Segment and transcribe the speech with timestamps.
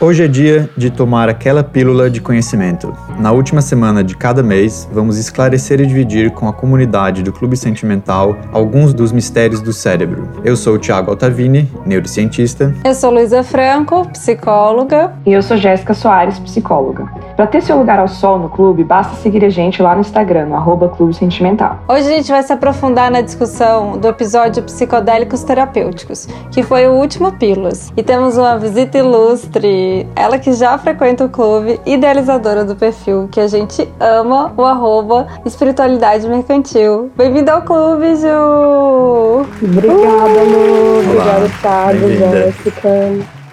[0.00, 2.92] Hoje é dia de tomar aquela pílula de conhecimento.
[3.20, 7.56] Na última semana de cada mês, vamos esclarecer e dividir com a comunidade do Clube
[7.56, 10.28] Sentimental alguns dos mistérios do cérebro.
[10.42, 12.74] Eu sou o Thiago Altavini, neurocientista.
[12.84, 15.12] Eu sou Luísa Franco, psicóloga.
[15.24, 17.19] E eu sou Jéssica Soares, psicóloga.
[17.40, 20.44] Para ter seu lugar ao sol no clube, basta seguir a gente lá no Instagram,
[20.44, 21.78] no arroba Clube Sentimental.
[21.88, 26.92] Hoje a gente vai se aprofundar na discussão do episódio Psicodélicos Terapêuticos, que foi o
[26.92, 27.90] último Pílulas.
[27.96, 33.40] E temos uma visita ilustre ela que já frequenta o clube, idealizadora do perfil que
[33.40, 37.10] a gente ama, o arroba Espiritualidade Mercantil.
[37.16, 39.46] Bem-vinda ao clube, Ju!
[39.62, 40.98] Obrigada, Lu.
[41.08, 42.90] Obrigada, Thiago, Jéssica.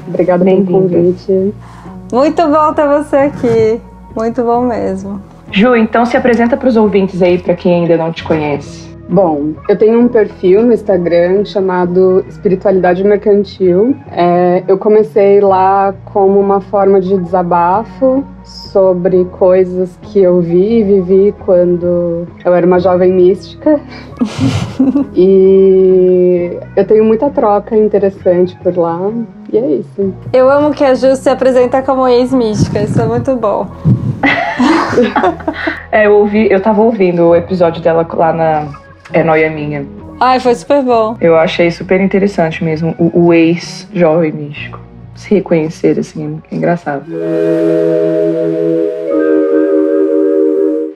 [0.06, 1.54] Obrigada pelo convite.
[2.12, 3.82] Muito bom ter você aqui.
[4.16, 5.22] Muito bom mesmo.
[5.52, 8.97] Ju, então se apresenta para os ouvintes aí, para quem ainda não te conhece.
[9.10, 13.96] Bom, eu tenho um perfil no Instagram chamado Espiritualidade Mercantil.
[14.12, 20.84] É, eu comecei lá como uma forma de desabafo sobre coisas que eu vi e
[20.84, 23.80] vivi quando eu era uma jovem mística.
[25.16, 29.00] e eu tenho muita troca interessante por lá.
[29.54, 30.14] E é isso.
[30.34, 33.68] Eu amo que a Ju se apresenta como ex-mística, isso é muito bom.
[35.94, 39.86] é, eu ouvi, eu tava ouvindo o episódio dela lá na é noia minha.
[40.20, 41.16] Ai, foi super bom.
[41.22, 44.80] Eu achei super interessante mesmo o, o ex-jovem místico.
[45.16, 47.06] Se reconhecer, assim, é engraçado.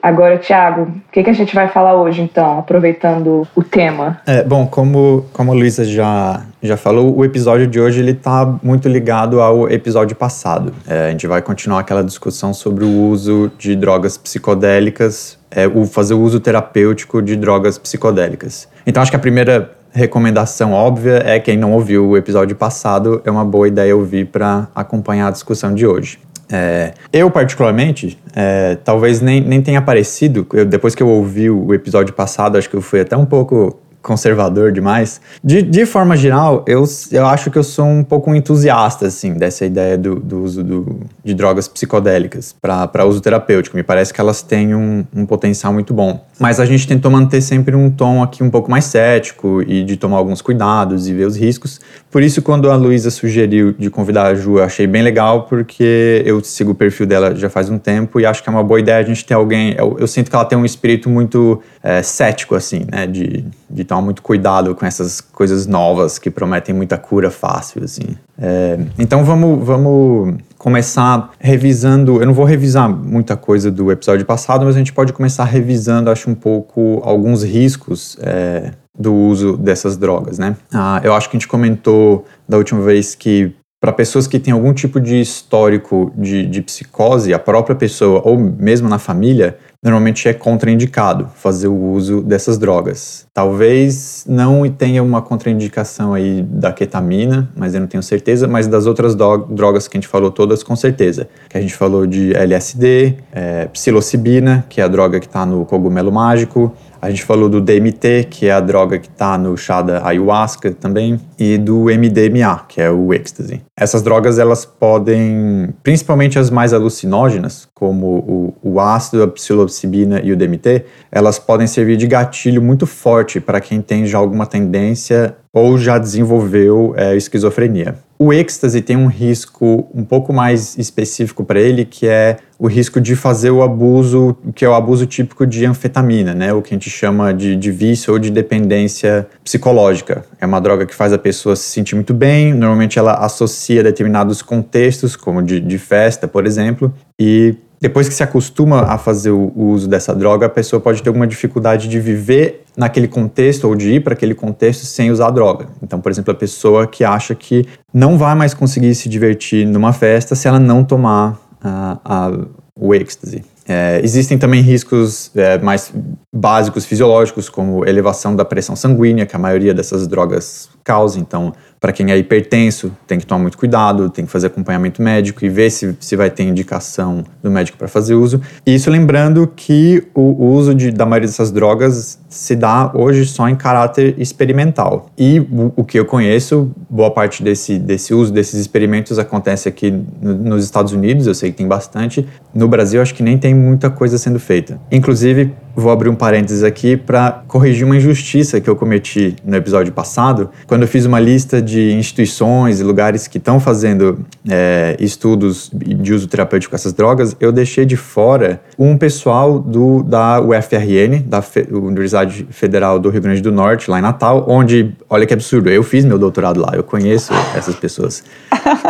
[0.02, 4.20] Agora, Thiago, o que, que a gente vai falar hoje, então, aproveitando o tema?
[4.26, 8.58] É, bom, como, como a Luísa já, já falou, o episódio de hoje ele está
[8.60, 10.74] muito ligado ao episódio passado.
[10.88, 15.86] É, a gente vai continuar aquela discussão sobre o uso de drogas psicodélicas, é, o
[15.86, 18.68] fazer o uso terapêutico de drogas psicodélicas.
[18.84, 23.30] Então, acho que a primeira recomendação óbvia é quem não ouviu o episódio passado, é
[23.30, 26.18] uma boa ideia ouvir para acompanhar a discussão de hoje.
[26.52, 30.46] É, eu, particularmente, é, talvez nem, nem tenha aparecido.
[30.52, 33.80] Eu, depois que eu ouvi o episódio passado, acho que eu fui até um pouco
[34.02, 35.20] conservador demais.
[35.42, 39.34] De, de forma geral, eu, eu acho que eu sou um pouco um entusiasta, assim,
[39.34, 43.76] dessa ideia do, do uso do, de drogas psicodélicas para uso terapêutico.
[43.76, 46.24] Me parece que elas têm um, um potencial muito bom.
[46.38, 49.96] Mas a gente tentou manter sempre um tom aqui um pouco mais cético e de
[49.96, 51.80] tomar alguns cuidados e ver os riscos.
[52.10, 56.22] Por isso, quando a Luísa sugeriu de convidar a Ju, eu achei bem legal, porque
[56.26, 58.80] eu sigo o perfil dela já faz um tempo e acho que é uma boa
[58.80, 59.74] ideia a gente ter alguém.
[59.78, 63.06] Eu, eu sinto que ela tem um espírito muito é, cético, assim, né?
[63.06, 68.16] De, de tomar muito cuidado com essas coisas novas que prometem muita cura fácil, assim.
[68.38, 72.20] É, então vamos, vamos começar revisando.
[72.20, 76.10] Eu não vou revisar muita coisa do episódio passado, mas a gente pode começar revisando,
[76.10, 80.56] acho, um pouco alguns riscos é, do uso dessas drogas, né?
[80.72, 84.54] Ah, eu acho que a gente comentou da última vez que para pessoas que têm
[84.54, 90.28] algum tipo de histórico de, de psicose, a própria pessoa ou mesmo na família, normalmente
[90.28, 93.26] é contraindicado fazer o uso dessas drogas.
[93.34, 98.86] Talvez não tenha uma contraindicação aí da ketamina, mas eu não tenho certeza, mas das
[98.86, 101.28] outras drogas que a gente falou todas, com certeza.
[101.48, 105.66] Que a gente falou de LSD, é, psilocibina, que é a droga que está no
[105.66, 109.82] cogumelo mágico, a gente falou do DMT, que é a droga que está no chá
[109.82, 113.60] da ayahuasca também, e do MDMA, que é o ecstasy.
[113.76, 120.30] Essas drogas elas podem, principalmente as mais alucinógenas, como o, o ácido, a psilocibina e
[120.30, 125.36] o DMT, elas podem servir de gatilho muito forte para quem tem já alguma tendência
[125.52, 127.96] ou já desenvolveu é, esquizofrenia.
[128.18, 133.00] O êxtase tem um risco um pouco mais específico para ele, que é o risco
[133.00, 136.52] de fazer o abuso, que é o abuso típico de anfetamina, né?
[136.52, 140.24] O que a gente chama de, de vício ou de dependência psicológica.
[140.40, 144.40] É uma droga que faz a pessoa se sentir muito bem, normalmente ela associa determinados
[144.40, 149.52] contextos, como de, de festa, por exemplo, e depois que se acostuma a fazer o,
[149.56, 153.94] uso dessa droga, a pessoa pode ter alguma dificuldade de viver naquele contexto ou de
[153.94, 155.66] ir para aquele contexto sem usar droga.
[155.82, 159.92] Então, por exemplo, a pessoa que acha que não vai mais conseguir se divertir numa
[159.92, 162.30] festa se ela não tomar a,
[162.78, 163.44] o êxtase.
[163.66, 165.92] É, existem também riscos é, mais
[166.32, 171.18] básicos fisiológicos, como elevação da pressão sanguínea, que a maioria dessas drogas causa.
[171.18, 171.52] Então,
[171.82, 175.48] para quem é hipertenso, tem que tomar muito cuidado, tem que fazer acompanhamento médico e
[175.48, 178.40] ver se, se vai ter indicação do médico para fazer uso.
[178.64, 183.56] Isso lembrando que o uso de, da maioria dessas drogas se dá hoje só em
[183.56, 185.10] caráter experimental.
[185.18, 189.90] E o, o que eu conheço, boa parte desse, desse uso, desses experimentos acontece aqui
[189.90, 192.24] no, nos Estados Unidos, eu sei que tem bastante.
[192.54, 194.80] No Brasil, acho que nem tem muita coisa sendo feita.
[194.88, 199.92] Inclusive, vou abrir um parênteses aqui para corrigir uma injustiça que eu cometi no episódio
[199.92, 205.70] passado, quando eu fiz uma lista de instituições e lugares que estão fazendo é, estudos
[205.72, 211.22] de uso terapêutico com essas drogas, eu deixei de fora um pessoal do, da UFRN,
[211.26, 215.34] da Fe, Universidade Federal do Rio Grande do Norte, lá em Natal, onde, olha que
[215.34, 218.22] absurdo, eu fiz meu doutorado lá, eu conheço essas pessoas,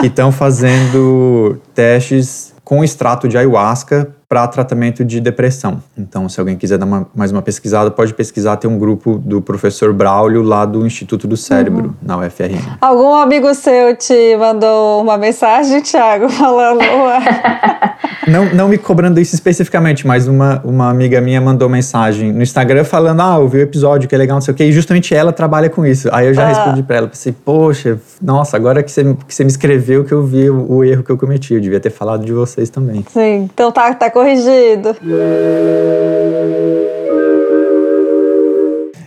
[0.01, 5.83] que estão fazendo testes com extrato de ayahuasca para tratamento de depressão.
[5.95, 8.57] Então, se alguém quiser dar uma, mais uma pesquisada, pode pesquisar.
[8.57, 11.95] Tem um grupo do professor Braulio lá do Instituto do Cérebro, uhum.
[12.01, 12.79] na UFRN.
[12.81, 16.81] Algum amigo seu te mandou uma mensagem, Thiago, falando.
[18.27, 22.85] não, não me cobrando isso especificamente, mas uma, uma amiga minha mandou mensagem no Instagram
[22.85, 24.65] falando: Ah, eu vi o episódio, que é legal, não sei o quê.
[24.65, 26.09] E justamente ela trabalha com isso.
[26.11, 26.49] Aí eu já ah.
[26.49, 30.25] respondi para ela: Pensei, poxa, nossa, agora que você, que você me escreveu que eu
[30.25, 31.53] vi o, o erro que eu cometi.
[31.53, 33.05] Eu devia ter falado de vocês também.
[33.13, 34.97] Sim, então tá, tá corrigido.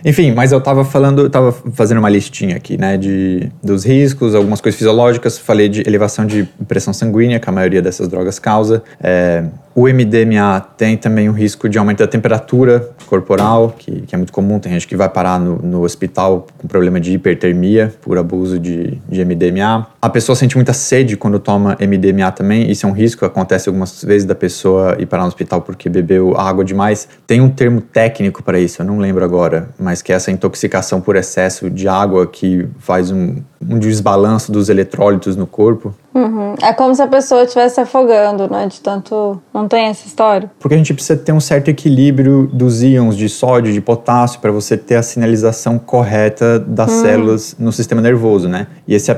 [0.04, 4.60] Enfim, mas eu tava falando, tava fazendo uma listinha aqui, né, de, dos riscos, algumas
[4.60, 9.42] coisas fisiológicas, falei de elevação de pressão sanguínea, que a maioria dessas drogas causa, é,
[9.76, 14.32] o MDMA tem também o risco de aumento da temperatura corporal, que, que é muito
[14.32, 14.58] comum.
[14.58, 18.98] Tem gente que vai parar no, no, hospital com problema de hipertermia por abuso de,
[19.06, 19.86] de MDMA.
[20.00, 22.70] A pessoa sente muita sede quando toma MDMA também.
[22.70, 23.26] Isso é um risco.
[23.26, 27.06] Acontece algumas vezes da pessoa ir parar no hospital porque bebeu água demais.
[27.26, 31.02] Tem um termo técnico para isso, eu não lembro agora, mas que é essa intoxicação
[31.02, 35.94] por excesso de água que faz um, um desbalanço dos eletrólitos no corpo.
[36.16, 36.54] Uhum.
[36.62, 38.66] É como se a pessoa estivesse afogando, né?
[38.66, 39.38] De tanto.
[39.52, 40.50] Não tem essa história?
[40.58, 44.50] Porque a gente precisa ter um certo equilíbrio dos íons de sódio, de potássio, para
[44.50, 47.02] você ter a sinalização correta das uhum.
[47.02, 48.66] células no sistema nervoso, né?
[48.88, 49.12] E esse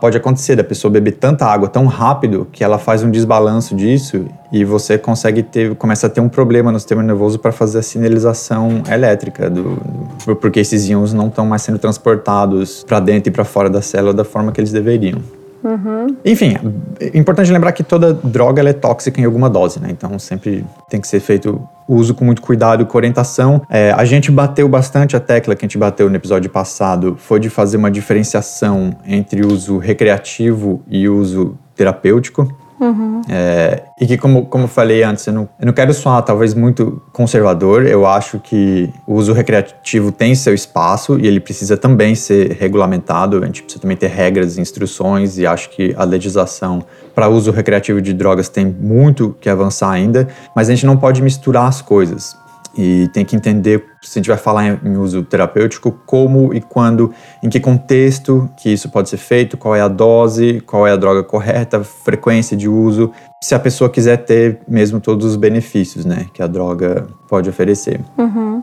[0.00, 4.26] pode acontecer da pessoa beber tanta água tão rápido que ela faz um desbalanço disso
[4.52, 7.82] e você consegue ter, começa a ter um problema no sistema nervoso para fazer a
[7.82, 9.76] sinalização elétrica, do,
[10.24, 13.82] do, porque esses íons não estão mais sendo transportados para dentro e para fora da
[13.82, 15.20] célula da forma que eles deveriam.
[15.64, 16.08] Uhum.
[16.22, 16.56] Enfim,
[17.00, 19.88] é importante lembrar que toda droga é tóxica em alguma dose, né?
[19.90, 23.62] Então sempre tem que ser feito uso com muito cuidado e com orientação.
[23.70, 27.40] É, a gente bateu bastante a tecla que a gente bateu no episódio passado, foi
[27.40, 32.46] de fazer uma diferenciação entre uso recreativo e uso terapêutico.
[32.80, 33.22] Uhum.
[33.28, 36.54] É, e que, como, como eu falei antes, eu não, eu não quero soar talvez
[36.54, 37.86] muito conservador.
[37.86, 43.42] Eu acho que o uso recreativo tem seu espaço e ele precisa também ser regulamentado.
[43.42, 46.82] A gente precisa também ter regras, instruções, e acho que a legislação
[47.14, 51.22] para uso recreativo de drogas tem muito que avançar ainda, mas a gente não pode
[51.22, 52.43] misturar as coisas
[52.76, 57.12] e tem que entender, se a gente vai falar em, uso terapêutico, como e quando,
[57.42, 60.96] em que contexto que isso pode ser feito, qual é a dose, qual é a
[60.96, 63.12] droga correta, frequência de uso,
[63.42, 68.00] se a pessoa quiser ter mesmo todos os benefícios, né, que a droga pode oferecer.
[68.18, 68.62] Uhum.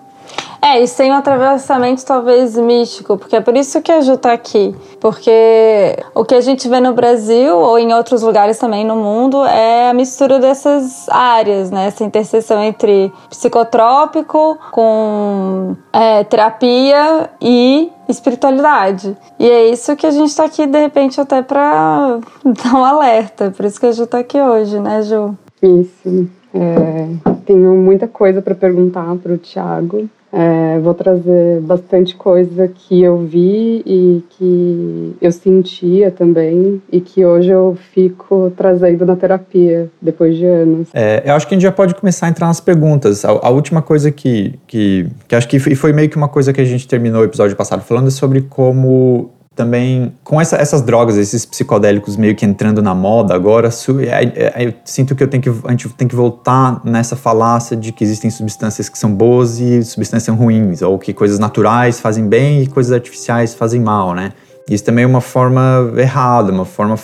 [0.64, 4.32] É, e sem um atravessamento talvez místico, porque é por isso que a Ju tá
[4.32, 4.76] aqui.
[5.00, 9.44] Porque o que a gente vê no Brasil, ou em outros lugares também no mundo,
[9.44, 11.88] é a mistura dessas áreas, né?
[11.88, 19.18] Essa interseção entre psicotrópico com é, terapia e espiritualidade.
[19.40, 23.50] E é isso que a gente tá aqui, de repente, até pra dar um alerta.
[23.50, 25.36] Por isso que a Ju tá aqui hoje, né, Ju?
[25.64, 26.30] Isso.
[26.54, 27.08] É,
[27.46, 30.08] tenho muita coisa para perguntar para o Tiago.
[30.34, 37.26] É, vou trazer bastante coisa que eu vi e que eu sentia também e que
[37.26, 40.88] hoje eu fico trazendo na terapia depois de anos.
[40.94, 43.26] É, eu acho que a gente já pode começar a entrar nas perguntas.
[43.26, 46.62] A, a última coisa que, que, que acho que foi, meio que uma coisa que
[46.62, 51.18] a gente terminou o episódio passado falando é sobre como também com essa, essas drogas,
[51.18, 53.70] esses psicodélicos meio que entrando na moda agora,
[54.08, 57.76] é, é, eu sinto que eu tenho que a gente tem que voltar nessa falácia
[57.76, 62.28] de que existem substâncias que são boas e substâncias ruins, ou que coisas naturais fazem
[62.28, 64.32] bem e coisas artificiais fazem mal, né?
[64.70, 66.96] Isso também é uma forma errada, uma forma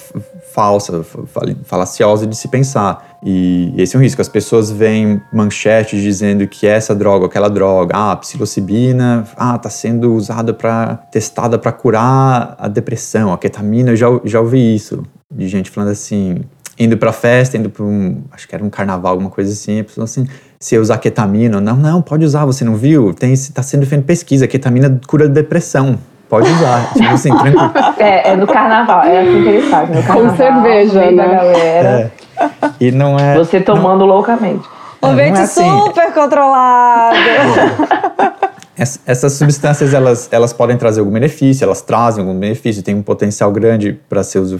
[0.53, 1.05] falsa,
[1.65, 3.06] falaciosa de se pensar.
[3.23, 4.21] E esse é um risco.
[4.21, 9.69] As pessoas veem manchetes dizendo que essa droga, aquela droga, ah, a psilocibina, ah, tá
[9.69, 15.03] sendo usada para testada para curar a depressão, a ketamina, eu já, já ouvi isso
[15.33, 16.41] de gente falando assim,
[16.79, 19.83] indo para festa, indo para um, acho que era um carnaval, alguma coisa assim, a
[19.83, 20.27] pessoa assim,
[20.59, 23.13] se usar ketamina, não, não, pode usar, você não viu?
[23.13, 25.97] Tem, tá sendo feita pesquisa, ketamina cura depressão.
[26.29, 26.91] Pode usar.
[26.93, 27.71] tipo assim, tranquilo.
[27.97, 29.95] É, é no carnaval, é assim que eles fazem.
[29.95, 31.27] No carnaval, Com cerveja, né?
[31.27, 31.87] galera.
[31.87, 32.11] É.
[32.79, 33.35] E não é.
[33.37, 34.67] Você tomando não, loucamente.
[35.01, 35.69] Um ambiente é assim.
[35.85, 37.15] super controlado.
[39.05, 43.51] Essas substâncias elas, elas podem trazer algum benefício, elas trazem algum benefício, tem um potencial
[43.51, 44.59] grande para ser uso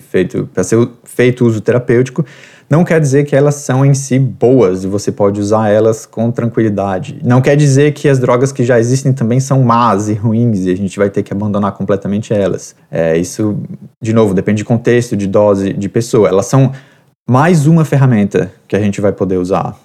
[0.00, 2.24] feito para ser feito uso terapêutico,
[2.68, 6.30] não quer dizer que elas são em si boas e você pode usar elas com
[6.30, 7.18] tranquilidade.
[7.24, 10.70] Não quer dizer que as drogas que já existem também são más e ruins e
[10.70, 12.76] a gente vai ter que abandonar completamente elas.
[12.90, 13.56] É, isso,
[14.02, 16.28] de novo, depende de contexto, de dose, de pessoa.
[16.28, 16.72] Elas são
[17.28, 19.76] mais uma ferramenta que a gente vai poder usar.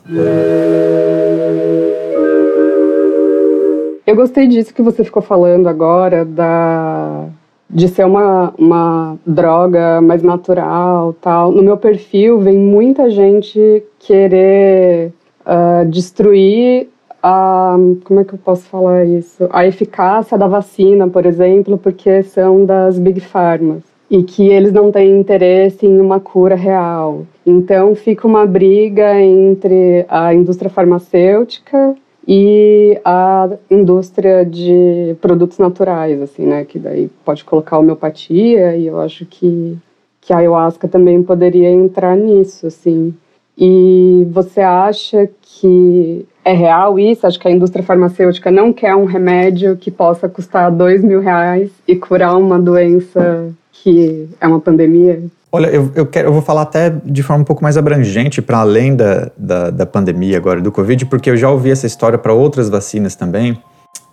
[4.07, 7.25] Eu gostei disso que você ficou falando agora, da
[7.69, 11.51] de ser uma, uma droga mais natural tal.
[11.51, 16.87] No meu perfil vem muita gente querer uh, destruir
[17.21, 19.49] a como é que eu posso falar isso?
[19.51, 24.91] A eficácia da vacina, por exemplo, porque são das big pharmas e que eles não
[24.91, 27.25] têm interesse em uma cura real.
[27.45, 31.95] Então fica uma briga entre a indústria farmacêutica
[32.27, 36.63] e a indústria de produtos naturais, assim, né?
[36.63, 39.77] Que daí pode colocar homeopatia e eu acho que,
[40.21, 43.13] que a ayahuasca também poderia entrar nisso, assim.
[43.57, 47.27] E você acha que é real isso?
[47.27, 51.69] Acho que a indústria farmacêutica não quer um remédio que possa custar dois mil reais
[51.87, 55.21] e curar uma doença que é uma pandemia?
[55.55, 58.57] Olha, eu, eu, quero, eu vou falar até de forma um pouco mais abrangente, para
[58.57, 62.33] além da, da, da, pandemia agora, do Covid, porque eu já ouvi essa história para
[62.33, 63.61] outras vacinas também,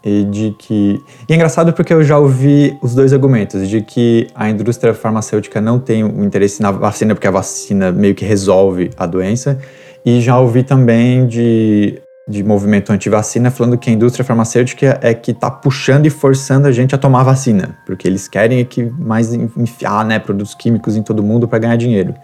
[0.05, 1.03] e de que...
[1.27, 5.63] E é engraçado porque eu já ouvi os dois argumentos, de que a indústria farmacêutica
[5.63, 9.59] não tem o interesse na vacina, porque a vacina meio que resolve a doença,
[10.05, 15.33] e já ouvi também de de movimento anti-vacina falando que a indústria farmacêutica é que
[15.33, 19.35] está puxando e forçando a gente a tomar vacina, porque eles querem é que mais
[19.35, 22.15] enfiar né, produtos químicos em todo mundo para ganhar dinheiro.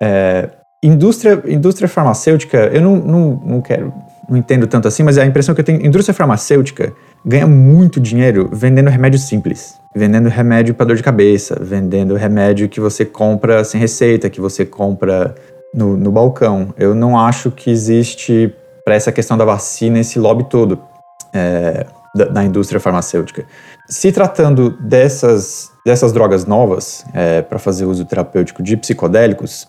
[0.00, 0.50] É,
[0.82, 3.92] indústria, indústria farmacêutica, eu não, não, não quero,
[4.28, 6.92] não entendo tanto assim, mas a impressão que eu tenho, indústria farmacêutica
[7.24, 12.78] ganha muito dinheiro vendendo remédio simples, vendendo remédio para dor de cabeça, vendendo remédio que
[12.78, 15.34] você compra sem receita, que você compra
[15.72, 16.74] no, no balcão.
[16.76, 18.52] Eu não acho que existe
[18.86, 20.78] para essa questão da vacina, esse lobby todo
[21.32, 23.44] é, da, da, indústria farmacêutica.
[23.88, 29.66] Se tratando dessas, dessas drogas novas é, para fazer uso terapêutico de psicodélicos,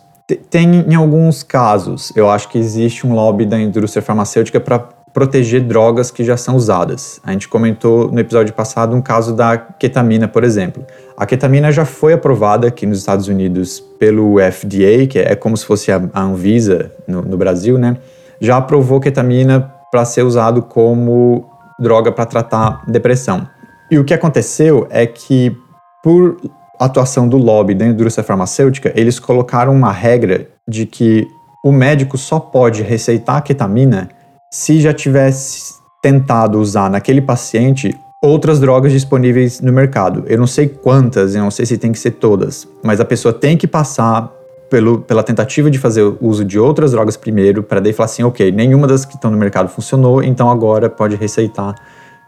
[0.52, 4.78] tem em alguns casos, eu acho que existe um lobby da indústria farmacêutica para
[5.12, 7.20] proteger drogas que já são usadas.
[7.24, 10.86] A gente comentou no episódio passado um caso da ketamina, por exemplo.
[11.18, 15.66] A ketamina já foi aprovada aqui nos Estados Unidos pelo FDA, que é como se
[15.66, 17.98] fosse a Anvisa no, no Brasil, né?
[18.40, 21.46] Já aprovou ketamina para ser usado como
[21.80, 23.48] droga para tratar depressão.
[23.90, 25.56] E o que aconteceu é que,
[26.04, 26.38] por
[26.80, 31.28] atuação do lobby da indústria farmacêutica, eles colocaram uma regra de que
[31.64, 34.10] o médico só pode receitar ketamina
[34.52, 40.24] se já tivesse tentado usar naquele paciente outras drogas disponíveis no mercado.
[40.28, 43.34] Eu não sei quantas, eu não sei se tem que ser todas, mas a pessoa
[43.34, 44.32] tem que passar
[44.70, 48.52] pelo, pela tentativa de fazer uso de outras drogas primeiro, para daí falar assim, ok,
[48.52, 51.76] nenhuma das que estão no mercado funcionou, então agora pode receitar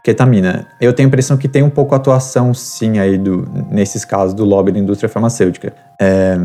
[0.02, 0.66] ketamina.
[0.80, 4.44] Eu tenho a impressão que tem um pouco atuação, sim, aí do, nesses casos do
[4.44, 5.74] lobby da indústria farmacêutica.
[6.00, 6.38] É,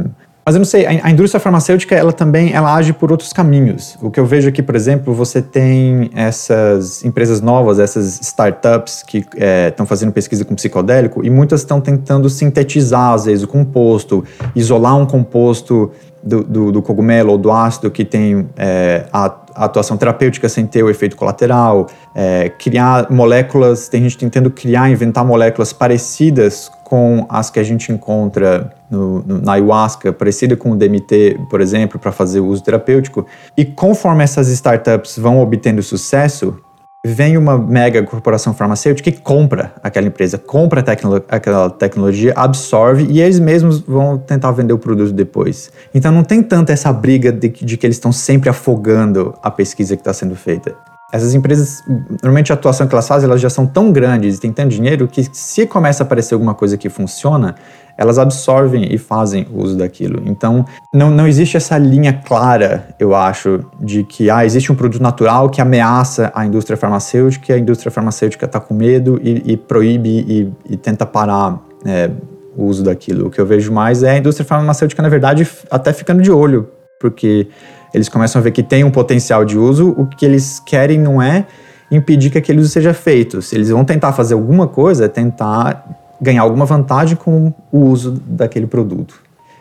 [0.46, 3.98] mas eu não sei, a, indústria farmacêutica, ela também ela age por outros caminhos.
[4.00, 9.26] O que eu vejo aqui, por exemplo, você tem essas empresas novas, essas startups que
[9.68, 14.24] estão é, fazendo pesquisa com psicodélico e muitas estão tentando sintetizar, às vezes, o composto,
[14.56, 19.26] isolar um composto do, do, do cogumelo ou do ácido que tem é, a,
[19.56, 24.92] a, atuação terapêutica sem ter o efeito colateral, é, criar moléculas, tem gente tentando criar,
[24.92, 30.72] inventar moléculas parecidas com as que a gente encontra no, no, na ayahuasca, parecida com
[30.72, 33.26] o DMT, por exemplo, para fazer uso terapêutico.
[33.58, 36.56] E conforme essas startups vão obtendo sucesso,
[37.04, 43.20] vem uma mega corporação farmacêutica que compra aquela empresa, compra tecno aquela tecnologia, absorve e
[43.20, 45.72] eles mesmos vão tentar vender o produto depois.
[45.94, 49.96] Então não tem tanto essa briga de, de que eles estão sempre afogando a pesquisa
[49.96, 50.76] que está sendo feita.
[51.12, 51.84] Essas empresas,
[52.24, 55.08] normalmente a atuação que elas fazem, elas já são tão grandes e têm tanto dinheiro
[55.08, 57.56] que se começa a aparecer alguma coisa que funciona,
[57.98, 60.22] elas absorvem e fazem uso daquilo.
[60.26, 65.02] Então, não, não existe essa linha clara, eu acho, de que ah, existe um produto
[65.02, 69.58] natural que ameaça a indústria farmacêutica e a indústria farmacêutica está com medo e, e
[69.58, 72.10] proíbe e, e, tenta parar é,
[72.58, 73.28] o uso daquilo.
[73.28, 76.68] O que eu vejo mais é a indústria farmacêutica, na verdade, até ficando de olho,
[77.00, 77.48] porque
[77.96, 81.22] eles começam a ver que tem um potencial de uso, o que eles querem não
[81.22, 81.48] é
[81.90, 83.42] impedir que aquele uso seja feito.
[83.42, 85.86] Se eles vão tentar fazer alguma coisa, é tentar
[86.22, 89.16] ganhar alguma vantagem com o uso daquele produto.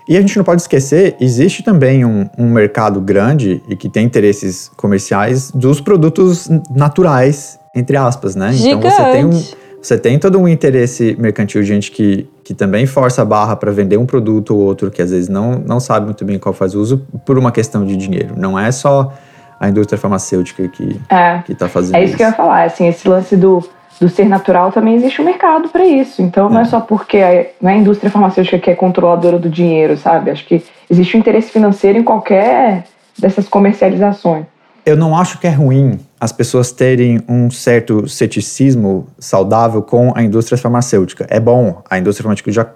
[0.08, 4.04] E a gente não pode esquecer, existe também um, um, mercado grande e que tem
[4.04, 8.52] interesses comerciais dos produtos naturais, entre aspas, né?
[8.52, 8.86] Gigante.
[8.86, 9.42] Então você tem um,
[9.84, 13.98] Você tem todo um interesse mercantil, gente que, que também força a barra para vender
[13.98, 17.06] um produto ou outro que às vezes não, não sabe muito bem qual faz uso
[17.26, 18.32] por uma questão de dinheiro.
[18.34, 19.12] Não é só
[19.60, 22.02] a indústria farmacêutica que é, está fazendo isso.
[22.02, 22.64] É isso que eu ia falar.
[22.64, 23.62] Assim, esse lance do,
[24.00, 26.22] do ser natural também existe um mercado para isso.
[26.22, 26.62] Então não é.
[26.62, 30.30] é só porque a, não é a indústria farmacêutica que é controladora do dinheiro, sabe?
[30.30, 32.84] Acho que existe um interesse financeiro em qualquer
[33.18, 34.46] dessas comercializações.
[34.86, 40.22] Eu não acho que é ruim as pessoas terem um certo ceticismo saudável com a
[40.22, 41.26] indústria farmacêutica.
[41.28, 42.66] É bom, a indústria farmacêutica já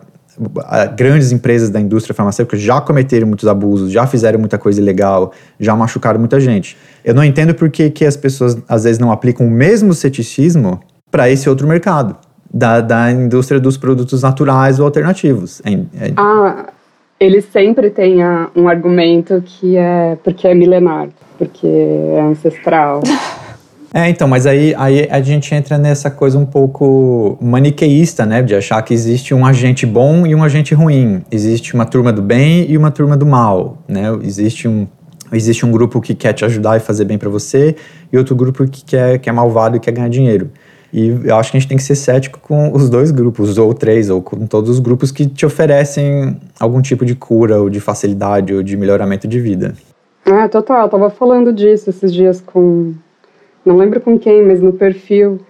[0.95, 5.75] grandes empresas da indústria farmacêutica já cometeram muitos abusos, já fizeram muita coisa ilegal, já
[5.75, 6.77] machucaram muita gente.
[7.03, 10.79] Eu não entendo por que, que as pessoas às vezes não aplicam o mesmo ceticismo
[11.11, 12.17] para esse outro mercado,
[12.53, 15.63] da, da indústria dos produtos naturais ou alternativos.
[15.65, 16.13] É, é...
[16.19, 16.67] Ah,
[17.19, 18.19] eles sempre têm
[18.55, 23.01] um argumento que é porque é milenar, porque é ancestral.
[23.93, 28.43] É, então, mas aí, aí a gente entra nessa coisa um pouco maniqueísta, né?
[28.43, 31.23] De achar que existe um agente bom e um agente ruim.
[31.31, 34.05] Existe uma turma do bem e uma turma do mal, né?
[34.23, 34.87] Existe um,
[35.33, 37.77] existe um grupo que quer te ajudar e fazer bem para você
[38.13, 40.51] e outro grupo que quer, que é malvado e quer ganhar dinheiro.
[40.93, 43.75] E eu acho que a gente tem que ser cético com os dois grupos, ou
[43.75, 47.79] três, ou com todos os grupos que te oferecem algum tipo de cura, ou de
[47.79, 49.75] facilidade, ou de melhoramento de vida.
[50.25, 50.85] É, total.
[50.85, 52.95] Eu tava falando disso esses dias com
[53.65, 55.41] não lembro com quem, mas no perfil.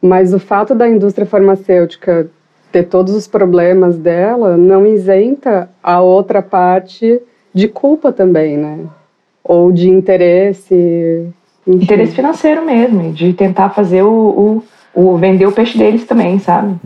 [0.00, 2.30] Mas o fato da indústria farmacêutica
[2.72, 7.20] ter todos os problemas dela não isenta a outra parte
[7.54, 8.80] de culpa também, né?
[9.42, 11.26] Ou de interesse.
[11.66, 11.84] Enfim.
[11.84, 14.62] Interesse financeiro mesmo, de tentar fazer o,
[14.94, 16.76] o, o vender o peixe deles também, sabe?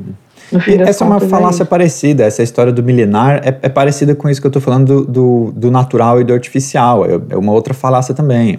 [0.86, 4.40] essa é uma falácia é parecida, essa história do milenar é, é, parecida com isso
[4.40, 7.04] que eu estou falando do, do, do, natural e do artificial.
[7.04, 8.58] É, é uma outra falácia também.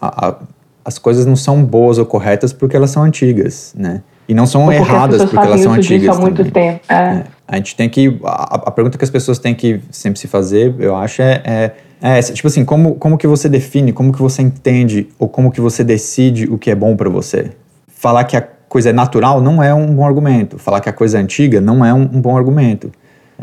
[0.00, 0.36] A, a,
[0.84, 4.02] as coisas não são boas ou corretas porque elas são antigas, né?
[4.28, 6.16] E não são erradas porque elas são antigas.
[6.16, 6.80] Há muito tempo.
[6.88, 6.94] É.
[6.94, 7.24] É.
[7.46, 8.18] A gente tem que.
[8.24, 11.70] A, a, pergunta que as pessoas têm que sempre se fazer, eu acho, é, é,
[12.00, 12.32] é essa.
[12.32, 15.84] Tipo assim, como, como que você define, como que você entende ou como que você
[15.84, 17.50] decide o que é bom para você?
[17.88, 20.58] Falar que a coisa é natural não é um bom argumento.
[20.58, 22.90] Falar que a coisa é antiga não é um, um bom argumento.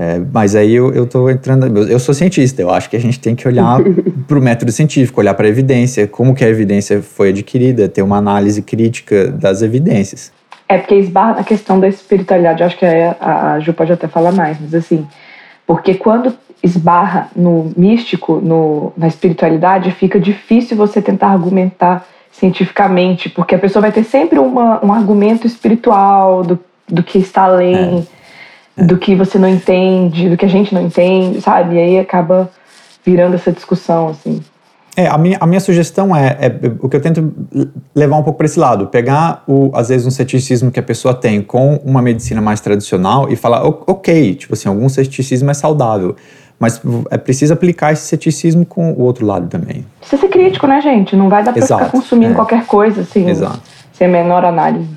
[0.01, 1.77] É, mas aí eu, eu tô entrando.
[1.77, 3.79] Eu sou cientista, eu acho que a gente tem que olhar
[4.25, 8.01] para o método científico, olhar para a evidência, como que a evidência foi adquirida, ter
[8.01, 10.31] uma análise crítica das evidências.
[10.69, 14.07] É porque esbarra na questão da espiritualidade, eu acho que a, a Ju pode até
[14.07, 15.05] falar mais, mas assim,
[15.67, 16.33] porque quando
[16.63, 23.81] esbarra no místico, no, na espiritualidade, fica difícil você tentar argumentar cientificamente, porque a pessoa
[23.81, 26.57] vai ter sempre uma, um argumento espiritual do,
[26.87, 28.05] do que está além.
[28.15, 28.18] É
[28.85, 31.75] do que você não entende, do que a gente não entende, sabe?
[31.75, 32.49] E aí acaba
[33.05, 34.41] virando essa discussão, assim.
[34.95, 37.31] É, a minha, a minha sugestão é, é o que eu tento
[37.95, 41.13] levar um pouco para esse lado, pegar o, às vezes um ceticismo que a pessoa
[41.13, 46.15] tem com uma medicina mais tradicional e falar, ok, tipo assim, algum ceticismo é saudável,
[46.59, 49.85] mas é preciso aplicar esse ceticismo com o outro lado também.
[49.99, 51.15] Precisa ser crítico, né, gente?
[51.15, 52.35] Não vai dar para ficar consumindo é.
[52.35, 53.61] qualquer coisa, assim, Exato.
[53.93, 54.89] sem a menor análise.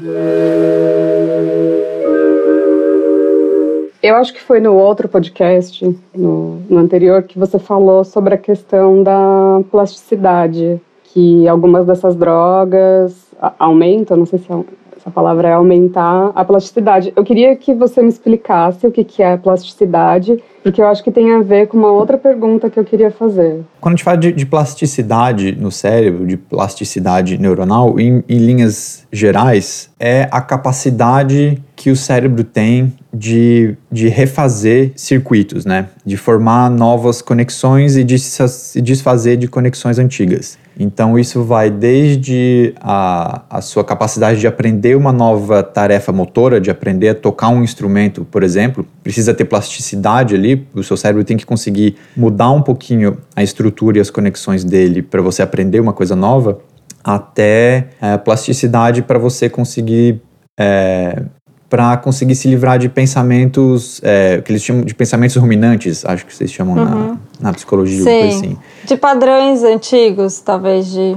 [4.03, 8.39] Eu acho que foi no outro podcast, no, no anterior, que você falou sobre a
[8.39, 14.65] questão da plasticidade, que algumas dessas drogas aumentam, não sei se é
[15.03, 17.13] essa palavra é aumentar a plasticidade.
[17.17, 21.33] Eu queria que você me explicasse o que, é plasticidade, porque eu acho que tem
[21.33, 23.63] a ver com uma outra pergunta que eu queria fazer.
[23.81, 29.05] Quando a gente fala de, de plasticidade no cérebro, de plasticidade neuronal, em, em linhas
[29.11, 35.89] gerais, é a capacidade que o cérebro tem de, de refazer circuitos, né?
[36.07, 40.57] De formar novas conexões e de se desfazer de conexões antigas.
[40.79, 46.71] Então, isso vai desde a, a sua capacidade de aprender uma nova tarefa motora, de
[46.71, 51.37] aprender a tocar um instrumento, por exemplo, precisa ter plasticidade ali, o seu cérebro tem
[51.37, 55.93] que conseguir mudar um pouquinho a estrutura e as conexões dele para você aprender uma
[55.93, 56.59] coisa nova,
[57.05, 60.21] até é, plasticidade para você conseguir
[60.59, 61.23] é,
[61.73, 66.37] para conseguir se livrar de pensamentos é, que eles chamam de pensamentos ruminantes, acho que
[66.37, 66.85] vocês chamam uhum.
[67.41, 68.29] na, na psicologia, Sim.
[68.29, 68.59] assim.
[68.85, 71.17] De padrões antigos, talvez de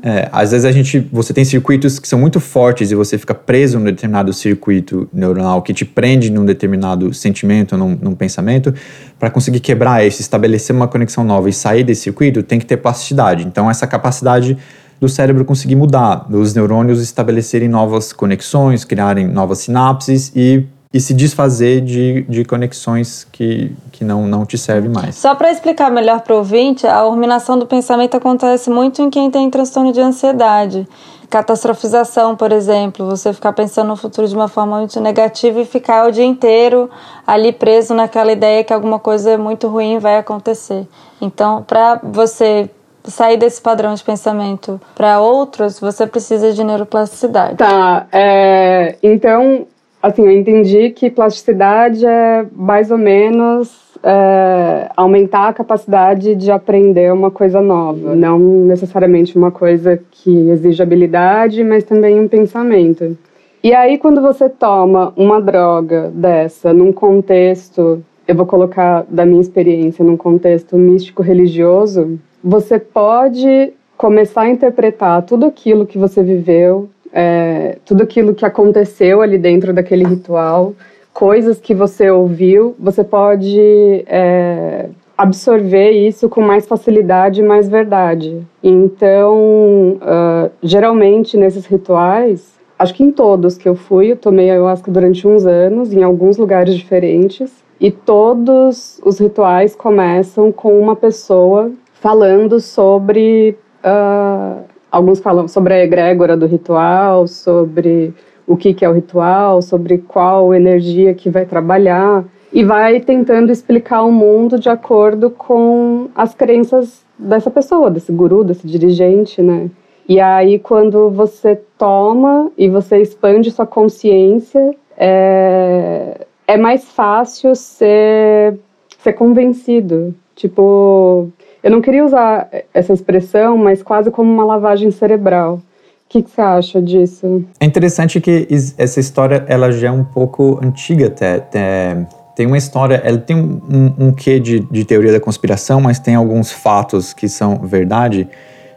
[0.00, 3.34] é, às vezes a gente, você tem circuitos que são muito fortes e você fica
[3.34, 8.72] preso num determinado circuito neuronal que te prende num determinado sentimento, num, num pensamento.
[9.18, 12.76] Para conseguir quebrar isso, estabelecer uma conexão nova e sair desse circuito, tem que ter
[12.76, 13.44] plasticidade.
[13.44, 14.56] Então essa capacidade
[15.00, 21.14] do cérebro conseguir mudar, dos neurônios estabelecerem novas conexões, criarem novas sinapses e, e se
[21.14, 25.14] desfazer de, de conexões que, que não, não te servem mais.
[25.16, 29.30] Só para explicar melhor para o ouvinte, a ruminação do pensamento acontece muito em quem
[29.30, 30.88] tem transtorno de ansiedade.
[31.30, 36.08] catastrofização, por exemplo, você ficar pensando no futuro de uma forma muito negativa e ficar
[36.08, 36.90] o dia inteiro
[37.26, 40.88] ali preso naquela ideia que alguma coisa muito ruim vai acontecer.
[41.20, 42.70] Então, para você
[43.08, 47.56] sair desse padrão de pensamento para outros, você precisa de neuroplasticidade.
[47.56, 49.66] Tá, é, então,
[50.02, 57.12] assim, eu entendi que plasticidade é mais ou menos é, aumentar a capacidade de aprender
[57.12, 58.14] uma coisa nova.
[58.14, 63.16] Não necessariamente uma coisa que exige habilidade, mas também um pensamento.
[63.62, 69.40] E aí, quando você toma uma droga dessa num contexto, eu vou colocar da minha
[69.40, 77.78] experiência, num contexto místico-religioso, você pode começar a interpretar tudo aquilo que você viveu, é,
[77.84, 80.74] tudo aquilo que aconteceu ali dentro daquele ritual,
[81.12, 88.40] coisas que você ouviu, você pode é, absorver isso com mais facilidade e mais verdade.
[88.62, 94.92] Então, uh, geralmente nesses rituais, acho que em todos que eu fui, eu tomei ayahuasca
[94.92, 101.72] durante uns anos, em alguns lugares diferentes, e todos os rituais começam com uma pessoa
[102.00, 103.56] falando sobre.
[103.84, 108.14] Uh, alguns falam sobre a egrégora do ritual, sobre
[108.46, 113.52] o que, que é o ritual, sobre qual energia que vai trabalhar, e vai tentando
[113.52, 119.70] explicar o mundo de acordo com as crenças dessa pessoa, desse guru, desse dirigente, né?
[120.08, 128.58] E aí, quando você toma e você expande sua consciência, é, é mais fácil ser,
[128.98, 130.14] ser convencido.
[130.34, 131.28] Tipo,
[131.62, 135.54] eu não queria usar essa expressão, mas quase como uma lavagem cerebral.
[135.54, 135.62] O
[136.08, 137.44] que, você acha disso?
[137.60, 141.34] É interessante que essa história ela já é um pouco antiga até.
[141.34, 145.80] até tem uma história, ela tem um, um, um quê de, de teoria da conspiração,
[145.80, 148.28] mas tem alguns fatos que são verdade,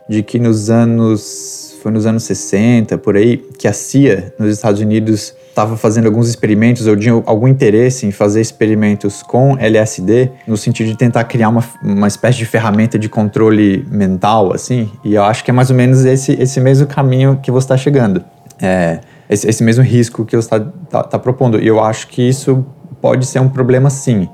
[0.10, 4.82] de que nos anos, foi nos anos 60, por aí, que a CIA nos Estados
[4.82, 10.58] Unidos estava fazendo alguns experimentos, ou tinha algum interesse em fazer experimentos com LSD, no
[10.58, 14.90] sentido de tentar criar uma, uma espécie de ferramenta de controle mental, assim.
[15.04, 17.78] E eu acho que é mais ou menos esse, esse mesmo caminho que você está
[17.78, 18.24] chegando.
[18.62, 20.60] É, esse, esse, mesmo risco que você está
[20.90, 21.60] tá, tá propondo.
[21.60, 22.66] E eu acho que isso
[23.02, 24.30] pode ser um problema, sim.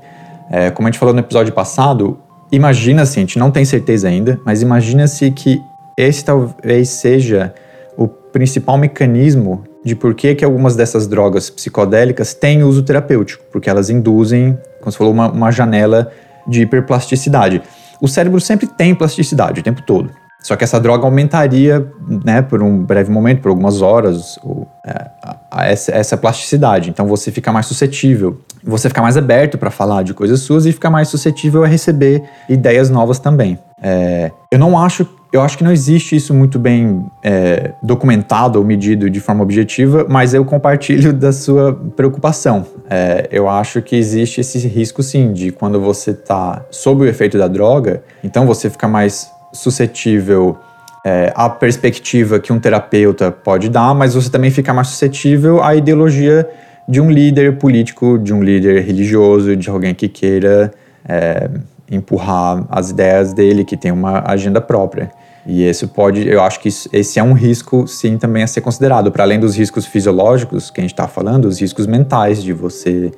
[0.50, 2.18] É, como a gente falou no episódio passado,
[2.50, 5.60] imagina-se, a gente não tem certeza ainda, mas imagina-se que
[5.96, 7.52] esse talvez seja
[7.96, 13.70] o principal mecanismo de por que, que algumas dessas drogas psicodélicas têm uso terapêutico, porque
[13.70, 16.12] elas induzem, como você falou, uma, uma janela
[16.46, 17.62] de hiperplasticidade.
[17.98, 20.10] O cérebro sempre tem plasticidade o tempo todo.
[20.42, 21.90] Só que essa droga aumentaria,
[22.24, 25.06] né, por um breve momento, por algumas horas, ou, é,
[25.50, 26.90] a, essa, essa, plasticidade.
[26.90, 30.72] Então você fica mais suscetível, você fica mais aberto para falar de coisas suas e
[30.72, 33.58] fica mais suscetível a receber ideias novas também.
[33.82, 38.64] É, eu não acho eu acho que não existe isso muito bem é, documentado ou
[38.64, 42.66] medido de forma objetiva, mas eu compartilho da sua preocupação.
[42.88, 47.36] É, eu acho que existe esse risco, sim, de quando você está sob o efeito
[47.36, 50.56] da droga, então você fica mais suscetível
[51.04, 55.74] é, à perspectiva que um terapeuta pode dar, mas você também fica mais suscetível à
[55.74, 56.48] ideologia
[56.88, 60.72] de um líder político, de um líder religioso, de alguém que queira
[61.06, 61.50] é,
[61.90, 65.10] empurrar as ideias dele, que tem uma agenda própria.
[65.46, 69.10] E esse pode, eu acho que esse é um risco, sim, também a ser considerado.
[69.10, 73.10] Para além dos riscos fisiológicos que a gente está falando, os riscos mentais de você.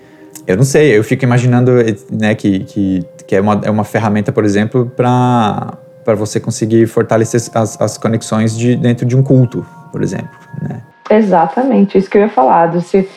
[0.46, 1.72] Eu não sei, eu fico imaginando
[2.10, 5.76] né, que, que, que é, uma, é uma ferramenta, por exemplo, para
[6.16, 10.30] você conseguir fortalecer as, as conexões de, dentro de um culto, por exemplo.
[10.62, 10.80] Né?
[11.10, 12.80] Exatamente, isso que eu ia falar.
[12.80, 13.08] Se,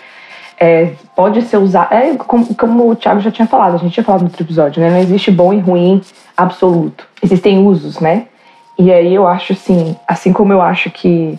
[0.63, 1.93] é, pode ser usado.
[1.93, 4.81] É como, como o Thiago já tinha falado, a gente tinha falado no outro episódio,
[4.81, 4.89] né?
[4.89, 6.01] Não existe bom e ruim
[6.37, 7.05] absoluto.
[7.21, 8.27] Existem usos, né?
[8.79, 11.37] E aí eu acho assim, assim como eu acho que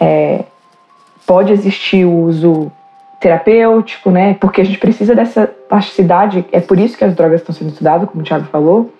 [0.00, 0.44] é,
[1.24, 2.72] pode existir o uso
[3.20, 4.34] terapêutico, né?
[4.40, 6.44] Porque a gente precisa dessa plasticidade.
[6.50, 8.92] É por isso que as drogas estão sendo estudadas, como o Thiago falou,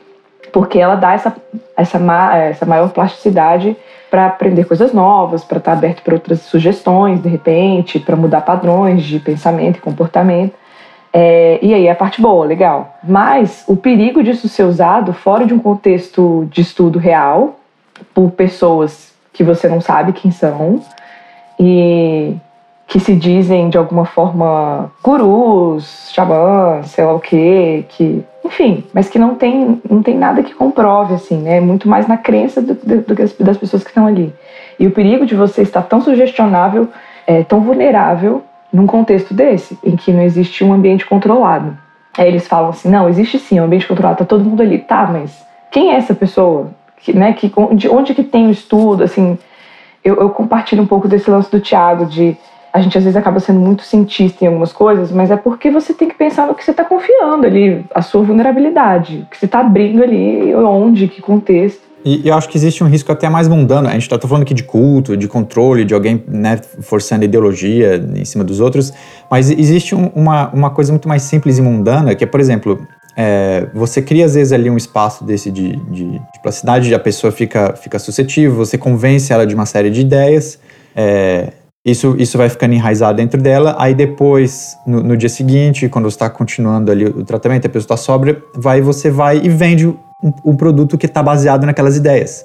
[0.52, 1.34] porque ela dá essa,
[1.76, 1.98] essa,
[2.36, 3.76] essa maior plasticidade
[4.10, 8.40] para aprender coisas novas, para estar tá aberto para outras sugestões, de repente, para mudar
[8.40, 10.54] padrões de pensamento e comportamento.
[11.12, 12.96] É, e aí é a parte boa, legal.
[13.02, 17.58] Mas o perigo disso ser usado fora de um contexto de estudo real,
[18.14, 20.80] por pessoas que você não sabe quem são,
[21.58, 22.36] e
[22.88, 29.10] que se dizem de alguma forma gurus, xamãs, sei lá o quê, que enfim, mas
[29.10, 31.60] que não tem, não tem nada que comprove, assim, né?
[31.60, 32.74] Muito mais na crença do,
[33.38, 34.34] das pessoas que estão ali.
[34.80, 36.88] E o perigo de você estar tão sugestionável,
[37.26, 41.76] é, tão vulnerável num contexto desse, em que não existe um ambiente controlado.
[42.16, 44.78] Aí eles falam assim, não, existe sim um ambiente controlado, tá todo mundo ali.
[44.78, 46.70] Tá, mas quem é essa pessoa?
[47.02, 49.38] Que, né, que, de onde que tem o estudo, assim...
[50.02, 52.34] eu, eu compartilho um pouco desse lance do Tiago, de
[52.72, 55.94] a gente às vezes acaba sendo muito cientista em algumas coisas, mas é porque você
[55.94, 59.46] tem que pensar no que você está confiando ali, a sua vulnerabilidade, o que você
[59.46, 61.88] está abrindo ali, onde, que contexto.
[62.04, 63.88] E eu acho que existe um risco até mais mundano.
[63.88, 68.24] A gente está falando aqui de culto, de controle, de alguém né, forçando ideologia em
[68.24, 68.92] cima dos outros,
[69.30, 72.80] mas existe um, uma, uma coisa muito mais simples e mundana, que é, por exemplo,
[73.16, 77.32] é, você cria às vezes ali um espaço desse de, de, de plasticidade, a pessoa
[77.32, 80.58] fica, fica suscetível, você convence ela de uma série de ideias,
[80.94, 81.52] é,
[81.90, 86.16] isso, isso vai ficando enraizado dentro dela, aí depois, no, no dia seguinte, quando você
[86.16, 89.96] está continuando ali o tratamento, a pessoa está sóbria, vai, você vai e vende um,
[90.44, 92.44] um produto que está baseado naquelas ideias.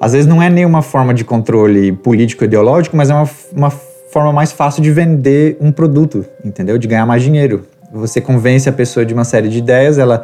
[0.00, 4.50] Às vezes não é nenhuma forma de controle político-ideológico, mas é uma, uma forma mais
[4.52, 6.76] fácil de vender um produto, entendeu?
[6.76, 7.64] De ganhar mais dinheiro.
[7.92, 10.22] Você convence a pessoa de uma série de ideias, ela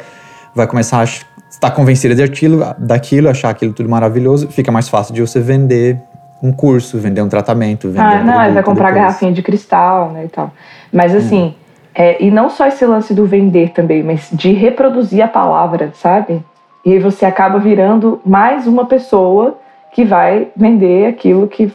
[0.53, 5.21] vai começar a estar convencida daquilo, daquilo, achar aquilo tudo maravilhoso, fica mais fácil de
[5.21, 5.99] você vender
[6.41, 9.03] um curso, vender um tratamento, vender ah, um não, ele vai comprar depois.
[9.03, 10.51] garrafinha de cristal, né, e tal.
[10.91, 11.53] Mas assim, hum.
[11.93, 16.43] é, e não só esse lance do vender também, mas de reproduzir a palavra, sabe?
[16.85, 19.57] E aí você acaba virando mais uma pessoa
[19.91, 21.71] que vai vender aquilo que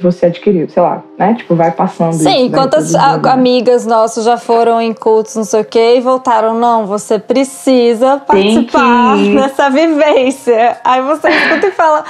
[0.00, 1.34] que você adquiriu, sei lá, né?
[1.34, 2.14] Tipo, vai passando.
[2.14, 6.54] Sim, isso, quantas amigas nossas já foram em cultos, não sei o quê, e voltaram,
[6.54, 10.78] não, você precisa participar dessa vivência.
[10.82, 12.02] Aí você escuta e fala,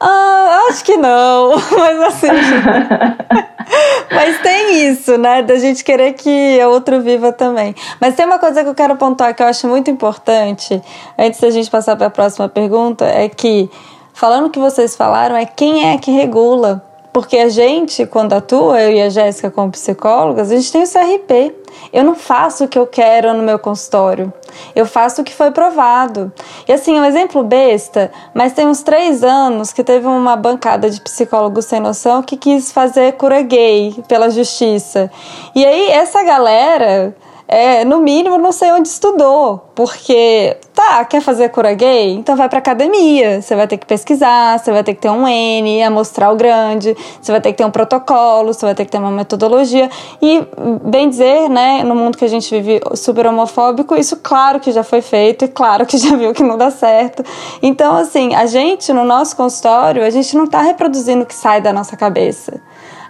[0.00, 2.28] ah, acho que não, mas assim.
[4.10, 5.42] mas tem isso, né?
[5.42, 7.74] Da gente querer que a outro viva também.
[8.00, 10.82] Mas tem uma coisa que eu quero pontuar que eu acho muito importante,
[11.18, 13.68] antes da gente passar para a próxima pergunta, é que
[14.14, 16.82] falando o que vocês falaram, é quem é que regula
[17.14, 20.84] porque a gente, quando atua, eu e a Jéssica como psicólogas, a gente tem o
[20.84, 21.54] CRP.
[21.92, 24.32] Eu não faço o que eu quero no meu consultório.
[24.74, 26.32] Eu faço o que foi provado.
[26.66, 31.00] E assim, um exemplo besta, mas tem uns três anos que teve uma bancada de
[31.00, 35.08] psicólogos sem noção que quis fazer cura gay pela justiça.
[35.54, 37.14] E aí, essa galera
[37.46, 39.70] é, no mínimo, não sei onde estudou.
[39.74, 42.12] Porque, tá, quer fazer cura gay?
[42.12, 43.42] Então vai pra academia.
[43.42, 47.32] Você vai ter que pesquisar, você vai ter que ter um N, amostral grande, você
[47.32, 49.90] vai ter que ter um protocolo, você vai ter que ter uma metodologia.
[50.22, 50.46] E,
[50.84, 54.82] bem dizer, né, no mundo que a gente vive super homofóbico, isso claro que já
[54.82, 57.22] foi feito e claro que já viu que não dá certo.
[57.62, 61.60] Então, assim, a gente, no nosso consultório, a gente não tá reproduzindo o que sai
[61.60, 62.60] da nossa cabeça.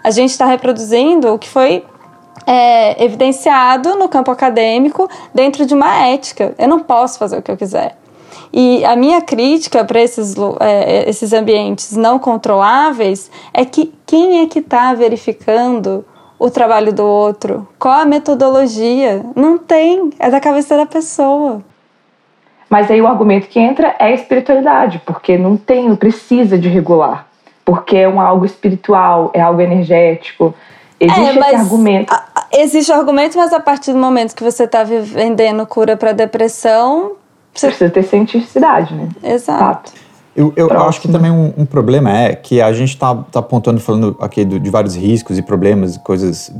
[0.02, 1.84] A gente está reproduzindo o que foi
[2.46, 6.54] é, evidenciado no campo acadêmico dentro de uma ética.
[6.58, 7.96] Eu não posso fazer o que eu quiser.
[8.52, 14.46] E a minha crítica para esses, é, esses ambientes não controláveis é que quem é
[14.46, 16.04] que está verificando
[16.38, 17.66] o trabalho do outro?
[17.78, 19.24] Qual a metodologia?
[19.34, 21.62] Não tem, é da cabeça da pessoa.
[22.68, 26.68] Mas aí o argumento que entra é a espiritualidade, porque não tem, não precisa de
[26.68, 27.26] regular,
[27.64, 30.54] porque é um algo espiritual, é algo energético.
[31.04, 32.12] Existe é, esse argumento.
[32.12, 37.12] A, existe argumento, mas a partir do momento que você está vendendo cura para depressão.
[37.52, 39.08] Você precisa ter cientificidade, né?
[39.22, 39.92] Exato.
[40.36, 43.78] Eu, eu acho que também um, um, problema é que a gente está tá apontando,
[43.80, 46.52] falando aqui do, de vários riscos e problemas, coisas,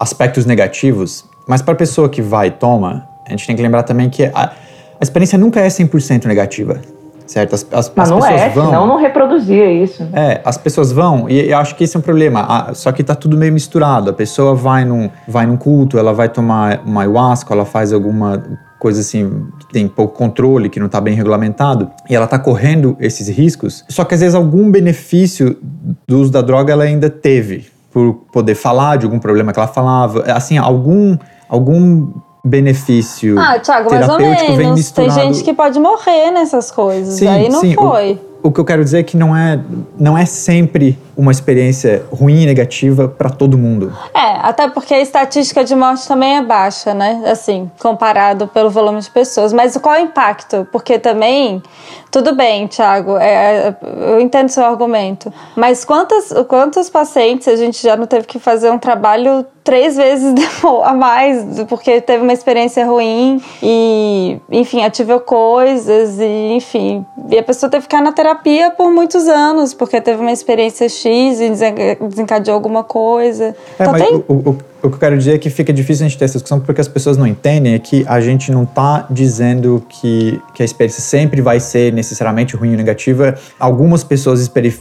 [0.00, 3.82] aspectos negativos, mas para a pessoa que vai e toma, a gente tem que lembrar
[3.82, 4.52] também que a,
[4.98, 6.80] a experiência nunca é 100% negativa
[7.32, 7.54] certo?
[7.54, 10.06] As, as, Mas as não é, vão, senão não reproduzia isso.
[10.12, 13.02] É, as pessoas vão, e eu acho que esse é um problema, ah, só que
[13.02, 14.10] tá tudo meio misturado.
[14.10, 18.42] A pessoa vai num, vai num culto, ela vai tomar uma ayahuasca, ela faz alguma
[18.78, 22.96] coisa assim, que tem pouco controle, que não está bem regulamentado, e ela está correndo
[22.98, 25.56] esses riscos, só que às vezes algum benefício
[26.06, 29.68] do uso da droga ela ainda teve, por poder falar de algum problema que ela
[29.68, 31.16] falava, assim, algum,
[31.48, 32.08] algum
[32.44, 34.90] benefício ah, Thiago, mais ou menos.
[34.90, 37.14] Tem gente que pode morrer nessas coisas.
[37.14, 37.74] Sim, Aí não sim.
[37.74, 38.20] foi.
[38.42, 39.60] O, o que eu quero dizer é que não é,
[39.98, 43.92] não é sempre uma experiência ruim e negativa para todo mundo.
[44.14, 47.22] É, até porque a estatística de morte também é baixa, né?
[47.26, 49.52] Assim, comparado pelo volume de pessoas.
[49.52, 50.66] Mas qual é o impacto?
[50.72, 51.62] Porque também,
[52.10, 55.32] tudo bem, Thiago, é, é eu entendo seu argumento.
[55.56, 60.34] Mas quantas, quantos pacientes a gente já não teve que fazer um trabalho três vezes
[60.84, 67.42] a mais, porque teve uma experiência ruim e, enfim, ativou coisas e, enfim, e a
[67.42, 71.50] pessoa teve que ficar na terapia por muitos anos, porque teve uma experiência X e
[72.08, 73.54] desencadeou alguma coisa.
[73.78, 74.14] É, então tem...
[74.28, 76.34] o, o, o, que eu quero dizer é que fica difícil a gente ter essa
[76.34, 80.62] discussão porque as pessoas não entendem é que a gente não está dizendo que, que
[80.62, 83.34] a experiência sempre vai ser necessariamente ruim ou negativa.
[83.58, 84.72] Algumas pessoas exper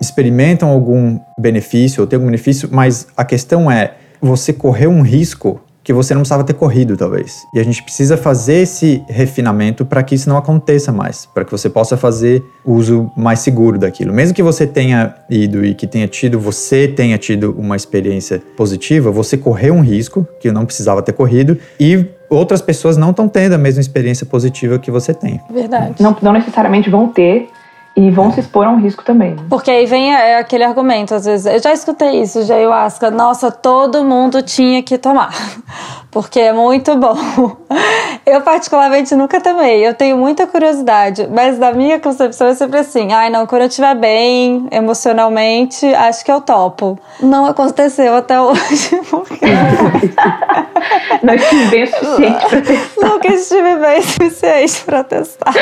[0.00, 5.60] experimentam algum benefício ou têm algum benefício, mas a questão é você correu um risco
[5.84, 7.46] que você não precisava ter corrido, talvez.
[7.52, 11.52] E a gente precisa fazer esse refinamento para que isso não aconteça mais, para que
[11.52, 14.12] você possa fazer uso mais seguro daquilo.
[14.12, 19.10] Mesmo que você tenha ido e que tenha tido, você tenha tido uma experiência positiva,
[19.10, 23.52] você correu um risco que não precisava ter corrido e outras pessoas não estão tendo
[23.52, 25.38] a mesma experiência positiva que você tem.
[25.50, 26.02] Verdade.
[26.02, 27.48] Não, não necessariamente vão ter
[27.96, 29.36] e vão se expor a um risco também.
[29.48, 33.50] Porque aí vem é, aquele argumento, às vezes, eu já escutei isso de ayahuasca, nossa,
[33.52, 35.32] todo mundo tinha que tomar,
[36.10, 37.14] porque é muito bom.
[38.26, 43.12] Eu particularmente nunca tomei, eu tenho muita curiosidade, mas na minha concepção é sempre assim,
[43.12, 46.98] ai não, quando eu estiver bem emocionalmente, acho que eu topo.
[47.20, 49.44] Não aconteceu até hoje, porque...
[51.22, 53.06] não estive bem o suficiente para testar.
[53.06, 55.54] Nunca estive bem o suficiente para testar.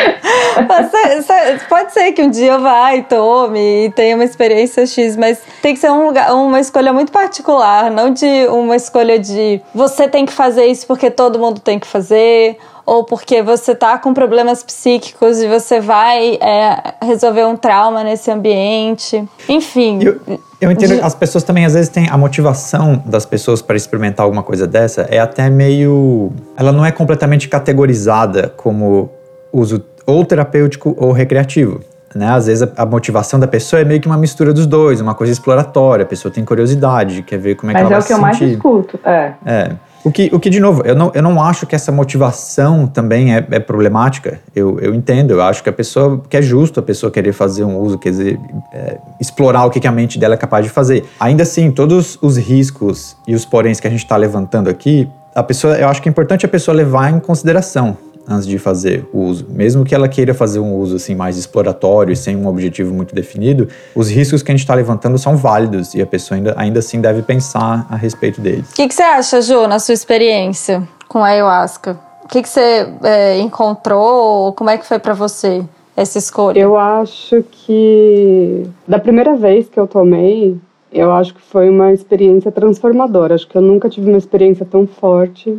[0.69, 2.57] Mas, pode ser que um dia
[2.97, 6.93] e tome e tenha uma experiência X, mas tem que ser um lugar, uma escolha
[6.93, 11.61] muito particular, não de uma escolha de você tem que fazer isso porque todo mundo
[11.61, 17.45] tem que fazer, ou porque você tá com problemas psíquicos e você vai é, resolver
[17.45, 19.25] um trauma nesse ambiente.
[19.49, 20.01] Enfim.
[20.03, 20.21] Eu,
[20.61, 24.25] eu entendo que as pessoas também, às vezes, têm a motivação das pessoas para experimentar
[24.25, 26.33] alguma coisa dessa é até meio.
[26.57, 29.11] Ela não é completamente categorizada como
[29.53, 31.81] uso ou terapêutico ou recreativo.
[32.15, 32.29] Né?
[32.29, 35.15] Às vezes a, a, motivação da pessoa é meio que uma mistura dos dois, uma
[35.15, 36.05] coisa exploratória.
[36.05, 38.57] A pessoa tem curiosidade, quer ver como é Mas que ela é vai se sentir.
[38.57, 39.33] Mas é o que eu mais escuto, é.
[39.45, 39.77] É.
[40.05, 43.37] O que, o que, de novo, eu não, eu não acho que essa motivação também
[43.37, 44.41] é, é problemática.
[44.55, 47.63] Eu, eu entendo, eu acho que a pessoa, que é justo a pessoa querer fazer
[47.63, 48.41] um uso, quer dizer,
[48.73, 51.05] é, explorar o que, que a mente dela é capaz de fazer.
[51.21, 55.43] Ainda assim, todos os riscos e os poréns que a gente está levantando aqui, a
[55.43, 57.97] pessoa, eu acho que é importante a pessoa levar em consideração
[58.29, 59.47] antes de fazer o uso.
[59.49, 63.15] Mesmo que ela queira fazer um uso assim mais exploratório e sem um objetivo muito
[63.15, 66.79] definido, os riscos que a gente está levantando são válidos e a pessoa ainda, ainda
[66.79, 68.71] assim deve pensar a respeito deles.
[68.71, 71.99] O que, que, você acha, Ju, na sua experiência com a ayahuasca?
[72.25, 74.53] O que, que você é, encontrou?
[74.53, 75.63] Como é que foi para você
[75.97, 76.59] essa escolha?
[76.59, 80.57] Eu acho que da primeira vez que eu tomei,
[80.93, 83.35] eu acho que foi uma experiência transformadora.
[83.35, 85.59] Acho que eu nunca tive uma experiência tão forte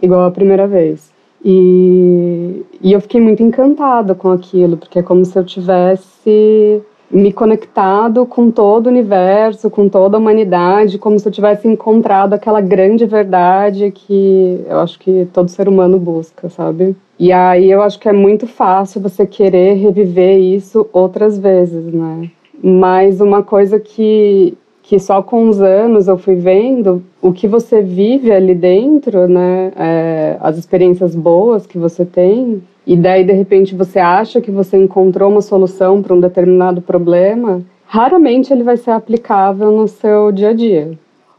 [0.00, 1.13] igual a primeira vez.
[1.44, 7.32] E, e eu fiquei muito encantada com aquilo, porque é como se eu tivesse me
[7.32, 12.60] conectado com todo o universo, com toda a humanidade, como se eu tivesse encontrado aquela
[12.60, 16.96] grande verdade que eu acho que todo ser humano busca, sabe?
[17.18, 22.30] E aí eu acho que é muito fácil você querer reviver isso outras vezes, né?
[22.62, 27.80] Mas uma coisa que que só com os anos eu fui vendo o que você
[27.80, 29.72] vive ali dentro, né?
[29.76, 32.62] É, as experiências boas que você tem.
[32.86, 37.62] E daí, de repente, você acha que você encontrou uma solução para um determinado problema,
[37.86, 40.92] raramente ele vai ser aplicável no seu dia a dia.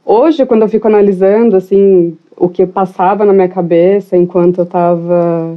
[0.03, 5.55] Hoje, quando eu fico analisando, assim, o que passava na minha cabeça enquanto eu estava...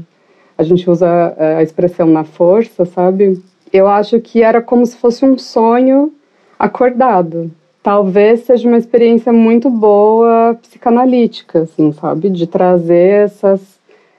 [0.58, 3.40] A gente usa é, a expressão na força, sabe?
[3.72, 6.12] Eu acho que era como se fosse um sonho
[6.58, 7.50] acordado
[7.88, 12.28] talvez seja uma experiência muito boa psicanalítica, assim, sabe?
[12.28, 13.62] De trazer essas,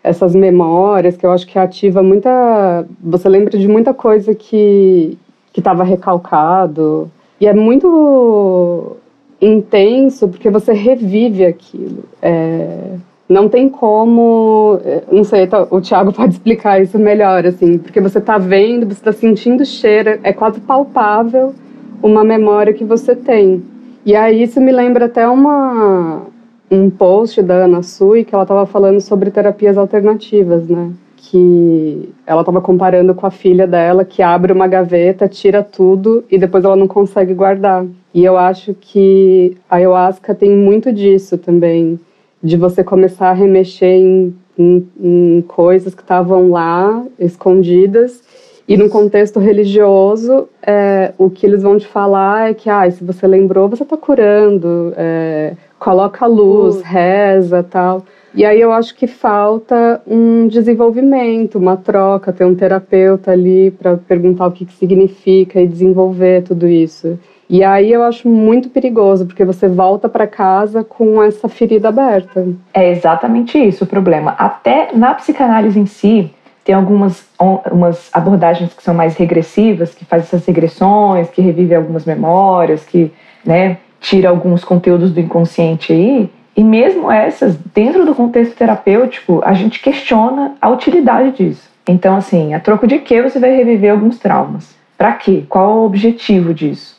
[0.03, 2.84] essas memórias que eu acho que ativa muita.
[2.99, 5.15] Você lembra de muita coisa que
[5.55, 7.12] estava recalcado.
[7.39, 8.97] E é muito
[9.39, 12.05] intenso porque você revive aquilo.
[12.23, 12.95] É,
[13.29, 18.01] não tem como, é, não sei, tá, o Thiago pode explicar isso melhor, assim, porque
[18.01, 21.53] você está vendo, você está sentindo o cheiro, é quase palpável
[22.01, 23.63] uma memória que você tem.
[24.05, 26.23] E aí isso me lembra até uma
[26.71, 30.91] um post da Ana Sui que ela estava falando sobre terapias alternativas, né?
[31.17, 36.38] Que ela estava comparando com a filha dela que abre uma gaveta, tira tudo e
[36.38, 37.85] depois ela não consegue guardar.
[38.13, 41.99] E eu acho que a ayahuasca tem muito disso também,
[42.41, 48.23] de você começar a remexer em, em, em coisas que estavam lá escondidas
[48.69, 53.03] e no contexto religioso, é, o que eles vão te falar é que, ah, se
[53.03, 56.84] você lembrou, você está curando, é, coloca luz, uh.
[56.84, 58.05] reza tal.
[58.36, 63.97] E aí eu acho que falta um desenvolvimento, uma troca, ter um terapeuta ali para
[63.97, 67.17] perguntar o que, que significa e desenvolver tudo isso.
[67.49, 72.47] E aí eu acho muito perigoso, porque você volta para casa com essa ferida aberta.
[72.71, 74.36] É exatamente isso o problema.
[74.38, 76.32] Até na psicanálise em si,
[76.69, 77.27] tem algumas
[77.71, 83.12] umas abordagens que são mais regressivas, que faz essas regressões, que revive algumas memórias, que
[83.43, 86.29] né, tira alguns conteúdos do inconsciente aí.
[86.56, 91.67] E mesmo essas, dentro do contexto terapêutico, a gente questiona a utilidade disso.
[91.87, 94.77] Então, assim, a troco de que você vai reviver alguns traumas?
[94.96, 95.46] Para quê?
[95.50, 96.96] Qual o objetivo disso?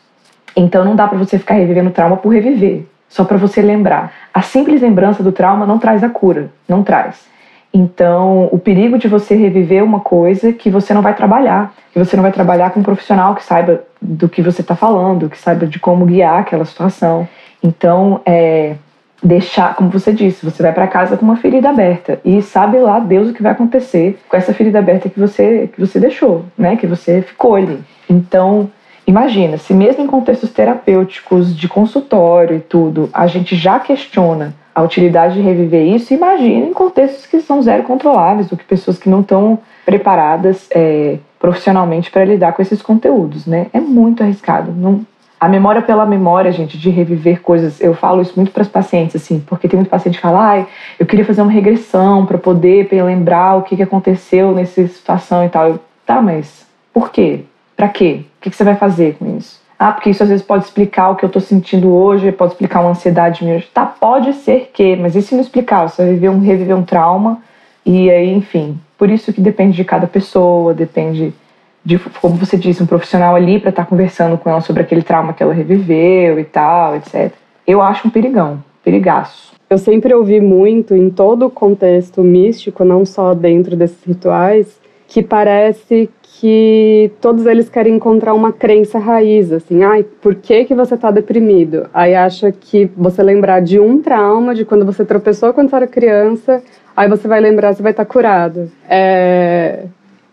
[0.57, 2.87] Então, não dá para você ficar revivendo trauma por reviver.
[3.09, 4.13] só para você lembrar.
[4.35, 7.31] A simples lembrança do trauma não traz a cura, não traz.
[7.73, 12.17] Então, o perigo de você reviver uma coisa que você não vai trabalhar, que você
[12.17, 15.67] não vai trabalhar com um profissional que saiba do que você está falando, que saiba
[15.67, 17.29] de como guiar aquela situação.
[17.63, 18.75] Então, é,
[19.23, 22.99] deixar, como você disse, você vai para casa com uma ferida aberta e sabe lá
[22.99, 26.77] Deus o que vai acontecer com essa ferida aberta que você que você deixou, né?
[26.77, 27.79] Que você ficou ali.
[28.09, 28.71] Então,
[29.07, 34.83] imagina, se mesmo em contextos terapêuticos de consultório e tudo, a gente já questiona a
[34.83, 39.09] utilidade de reviver isso, imagina em contextos que são zero controláveis, ou que pessoas que
[39.09, 43.67] não estão preparadas é, profissionalmente para lidar com esses conteúdos, né?
[43.73, 44.73] É muito arriscado.
[44.73, 45.05] Não,
[45.41, 49.17] a memória pela memória, gente, de reviver coisas, eu falo isso muito para os pacientes,
[49.17, 50.67] assim, porque tem muito paciente que fala, ah,
[50.99, 55.49] eu queria fazer uma regressão para poder lembrar o que, que aconteceu nessa situação e
[55.49, 55.69] tal.
[55.69, 57.41] Eu, tá, mas por quê?
[57.75, 58.21] Para quê?
[58.39, 59.59] O que, que você vai fazer com isso?
[59.83, 62.81] Ah, porque isso às vezes pode explicar o que eu estou sentindo hoje, pode explicar
[62.81, 63.65] uma ansiedade minha.
[63.73, 65.89] Tá, pode ser que, mas e se não explicar?
[65.89, 67.39] Você vai viver um, reviver um trauma
[67.87, 68.79] e aí, enfim.
[68.99, 71.33] Por isso que depende de cada pessoa, depende
[71.83, 75.01] de, como você disse, um profissional ali para estar tá conversando com ela sobre aquele
[75.01, 77.33] trauma que ela reviveu e tal, etc.
[77.67, 79.55] Eu acho um perigão, perigaço.
[79.71, 84.79] Eu sempre ouvi muito em todo o contexto místico, não só dentro desses rituais,
[85.09, 86.11] que parece
[86.41, 91.11] que todos eles querem encontrar uma crença raiz, assim, ai, por que que você está
[91.11, 91.87] deprimido?
[91.93, 95.87] Aí acha que você lembrar de um trauma, de quando você tropeçou quando você era
[95.87, 96.63] criança,
[96.97, 98.73] aí você vai lembrar, você vai estar tá curado.
[98.89, 99.85] É,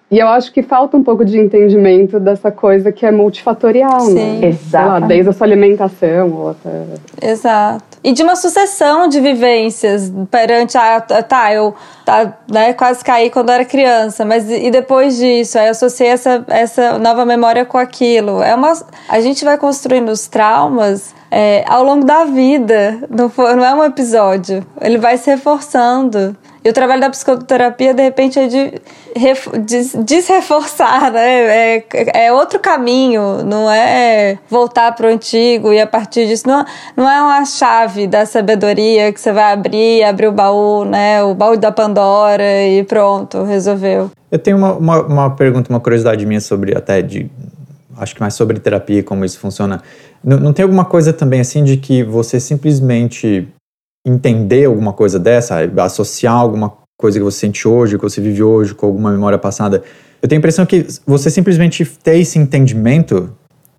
[0.09, 4.39] e eu acho que falta um pouco de entendimento dessa coisa que é multifatorial, Sim.
[4.39, 4.47] né?
[4.47, 4.87] Exato.
[4.87, 7.29] Lá, desde a sua alimentação ou até...
[7.29, 7.97] Exato.
[8.01, 11.01] E de uma sucessão de vivências perante a.
[11.01, 15.59] Tá, eu tá, né, quase caí quando era criança, mas e depois disso?
[15.59, 18.41] Aí associei essa, essa nova memória com aquilo.
[18.41, 18.71] É uma,
[19.09, 23.73] a gente vai construindo os traumas é, ao longo da vida, não, for, não é
[23.73, 24.65] um episódio.
[24.79, 26.35] Ele vai se reforçando.
[26.67, 28.73] E o trabalho da psicoterapia, de repente, é de,
[29.63, 31.77] de desreforçar, né?
[31.77, 36.45] É, é outro caminho, não é voltar para o antigo e a partir disso.
[36.45, 41.23] Não, não é uma chave da sabedoria que você vai abrir, abrir o baú, né?
[41.23, 44.11] O baú da Pandora e pronto, resolveu.
[44.29, 47.31] Eu tenho uma, uma, uma pergunta, uma curiosidade minha sobre até de.
[47.97, 49.81] Acho que mais sobre terapia e como isso funciona.
[50.21, 53.47] Não, não tem alguma coisa também assim de que você simplesmente
[54.07, 58.73] entender alguma coisa dessa, associar alguma coisa que você sente hoje, que você vive hoje,
[58.73, 59.83] com alguma memória passada.
[60.21, 63.31] Eu tenho a impressão que você simplesmente ter esse entendimento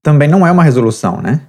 [0.02, 1.40] também não é uma resolução, né?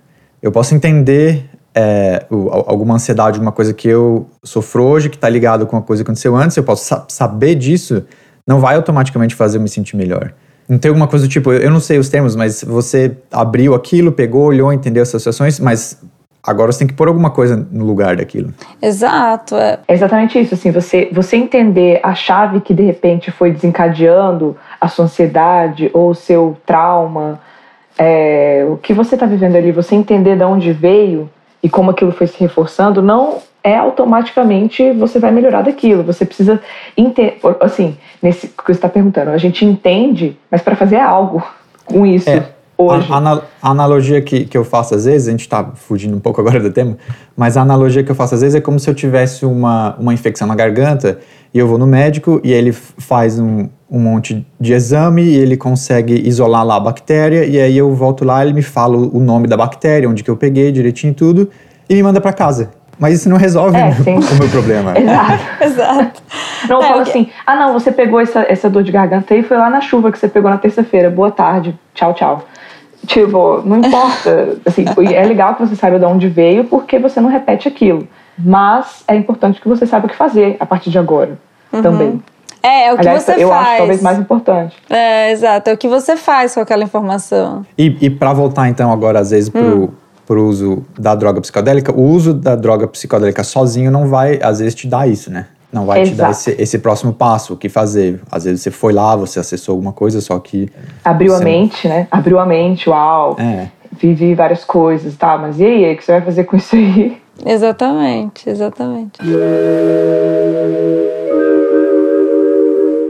[0.42, 2.26] Eu posso entender é,
[2.66, 6.10] alguma ansiedade, alguma coisa que eu sofro hoje, que está ligado com uma coisa que
[6.10, 8.04] aconteceu antes, eu posso sa saber disso,
[8.48, 10.34] não vai automaticamente fazer eu me sentir melhor.
[10.68, 14.12] Não tem alguma coisa do tipo, eu não sei os termos, mas você abriu aquilo,
[14.12, 15.98] pegou, olhou, entendeu as associações, mas
[16.42, 18.54] Agora você tem que pôr alguma coisa no lugar daquilo.
[18.82, 19.56] Exato.
[19.56, 19.80] É.
[19.88, 20.54] é exatamente isso.
[20.54, 26.12] Assim, você, você entender a chave que de repente foi desencadeando a sua ansiedade ou
[26.12, 27.40] o seu trauma,
[27.98, 31.30] é, o que você está vivendo ali, você entender de onde veio
[31.62, 36.04] e como aquilo foi se reforçando, não é automaticamente você vai melhorar daquilo.
[36.04, 36.62] Você precisa
[36.96, 37.38] entender.
[37.60, 41.46] Assim, nesse que você está perguntando, a gente entende, mas para fazer algo
[41.86, 42.30] com isso.
[42.30, 43.08] É hoje.
[43.12, 43.18] A,
[43.62, 46.60] a, analogia que, que eu faço às vezes, a gente está fugindo um pouco agora
[46.60, 46.98] do tema,
[47.36, 50.14] mas a analogia que eu faço às vezes é como se eu tivesse uma, uma
[50.14, 51.20] infecção na garganta
[51.54, 55.58] e eu vou no médico e ele faz um, um monte de exame e ele
[55.58, 59.48] consegue isolar lá a bactéria e aí eu volto lá, ele me fala o nome
[59.48, 61.50] da bactéria, onde que eu peguei direitinho tudo
[61.90, 62.72] e me manda para casa.
[63.00, 64.94] Mas isso não resolve é, o meu problema.
[65.00, 65.44] Exato.
[65.64, 66.22] Exato.
[66.68, 69.58] Não, é, fala assim, ah não, você pegou essa, essa dor de garganta e foi
[69.58, 71.10] lá na chuva que você pegou na terça-feira.
[71.10, 72.44] Boa tarde, tchau, tchau.
[73.10, 74.58] Tipo, não importa.
[74.66, 78.08] Assim, é legal que você saiba de onde veio, porque você não repete aquilo.
[78.38, 81.38] Mas é importante que você saiba o que fazer a partir de agora
[81.74, 81.82] uhum.
[81.82, 82.24] também.
[82.62, 83.68] É, é o que Aliás, você eu faz.
[83.68, 84.78] acho talvez mais importante.
[84.90, 85.70] É, exato.
[85.72, 87.66] É o que você faz com aquela informação.
[87.76, 89.90] E, e para voltar então agora, às vezes, pro, hum.
[90.28, 94.76] pro uso da droga psicodélica, o uso da droga psicodélica sozinho não vai, às vezes,
[94.76, 95.48] te dar isso, né?
[95.72, 96.16] Não vai Exato.
[96.16, 98.20] te dar esse, esse, próximo passo, o que fazer.
[98.32, 100.70] Às vezes você foi lá, você acessou alguma coisa, só que.
[101.04, 102.08] Abriu a mente, né?
[102.10, 103.36] Abriu a mente, uau.
[103.40, 103.68] É.
[103.92, 105.38] Vivi várias coisas, tá?
[105.38, 107.18] Mas e aí, o que você vai fazer com isso aí?
[107.46, 109.20] Exatamente, exatamente.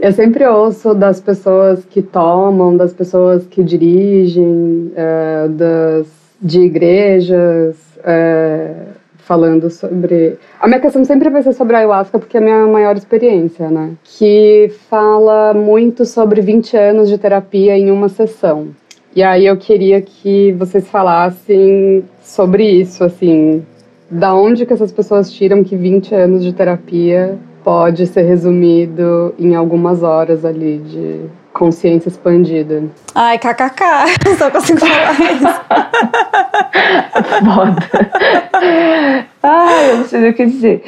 [0.02, 6.06] Eu sempre ouço das pessoas que tomam, das pessoas que dirigem, é, das,
[6.40, 7.76] de igrejas.
[8.04, 8.72] É,
[9.20, 10.38] falando sobre.
[10.60, 13.70] A minha questão sempre vai ser sobre a ayahuasca, porque é a minha maior experiência,
[13.70, 13.92] né?
[14.04, 18.68] Que fala muito sobre 20 anos de terapia em uma sessão.
[19.14, 23.64] E aí eu queria que vocês falassem sobre isso, assim.
[24.10, 29.54] da onde que essas pessoas tiram que 20 anos de terapia pode ser resumido em
[29.54, 31.20] algumas horas ali de
[31.52, 32.82] consciência expandida.
[33.14, 33.84] Ai, kkk,
[34.38, 35.60] só consigo falar isso.
[37.44, 37.88] Foda.
[39.42, 40.82] Ai, eu não sei o que dizer.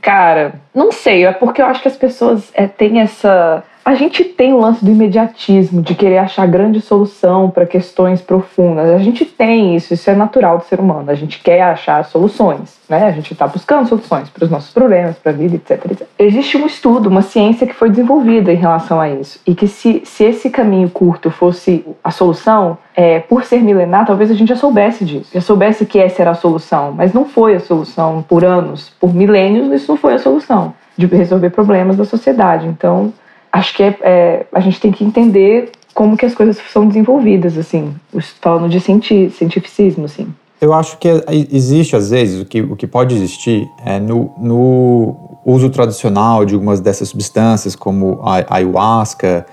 [0.00, 4.22] Cara, não sei, é porque eu acho que as pessoas é, têm essa a gente
[4.22, 8.90] tem o lance do imediatismo, de querer achar grande solução para questões profundas.
[8.90, 11.10] A gente tem isso, isso é natural do ser humano.
[11.10, 13.06] A gente quer achar soluções, né?
[13.06, 16.58] A gente está buscando soluções para os nossos problemas, para a vida, etc, etc, Existe
[16.58, 19.40] um estudo, uma ciência que foi desenvolvida em relação a isso.
[19.46, 24.30] E que se, se esse caminho curto fosse a solução, é, por ser milenar, talvez
[24.30, 27.54] a gente já soubesse disso, já soubesse que essa era a solução, mas não foi
[27.54, 32.04] a solução por anos, por milênios, isso não foi a solução de resolver problemas da
[32.04, 32.66] sociedade.
[32.66, 33.14] Então,
[33.52, 37.58] acho que é, é, a gente tem que entender como que as coisas são desenvolvidas,
[37.58, 37.94] assim,
[38.40, 40.28] falando de cienti cientificismo, assim.
[40.60, 41.08] Eu acho que
[41.52, 46.54] existe, às vezes, o que, o que pode existir é no, no uso tradicional de
[46.54, 49.46] algumas dessas substâncias, como a, ayahuasca.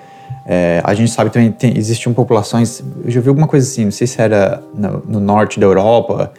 [0.48, 2.84] É, a gente sabe também tem, existiam populações.
[3.04, 6.32] Eu já vi alguma coisa assim, não sei se era no, no norte da Europa,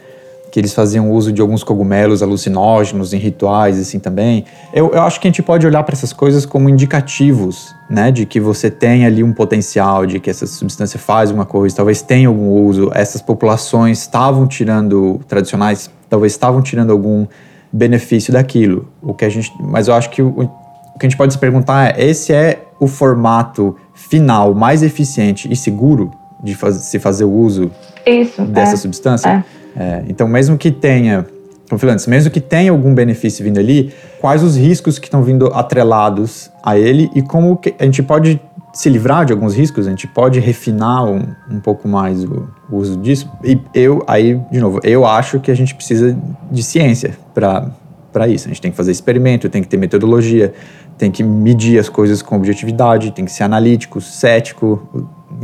[0.57, 4.43] que eles faziam uso de alguns cogumelos alucinógenos em rituais assim também.
[4.73, 8.25] Eu, eu acho que a gente pode olhar para essas coisas como indicativos, né, de
[8.25, 12.27] que você tem ali um potencial, de que essa substância faz uma coisa, talvez tenha
[12.27, 12.89] algum uso.
[12.95, 17.27] Essas populações estavam tirando tradicionais, talvez estavam tirando algum
[17.71, 18.87] benefício daquilo.
[18.99, 21.39] O que a gente, mas eu acho que o, o que a gente pode se
[21.39, 26.09] perguntar é: esse é o formato final mais eficiente e seguro
[26.41, 27.69] de faz, se fazer o uso
[28.03, 29.29] Isso, dessa é, substância?
[29.29, 29.56] É.
[29.77, 31.25] É, então, mesmo que tenha,
[31.69, 35.47] como falando, mesmo que tenha algum benefício vindo ali, quais os riscos que estão vindo
[35.53, 38.41] atrelados a ele e como a gente pode
[38.73, 42.77] se livrar de alguns riscos, a gente pode refinar um, um pouco mais o, o,
[42.77, 43.29] uso disso.
[43.43, 46.15] E eu, aí, de novo, eu acho que a gente precisa
[46.51, 48.45] de ciência para isso.
[48.45, 50.53] A gente tem que fazer experimento, tem que ter metodologia,
[50.97, 54.87] tem que medir as coisas com objetividade, tem que ser analítico, cético,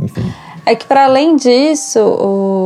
[0.00, 0.24] enfim.
[0.66, 2.63] É que para além disso, o,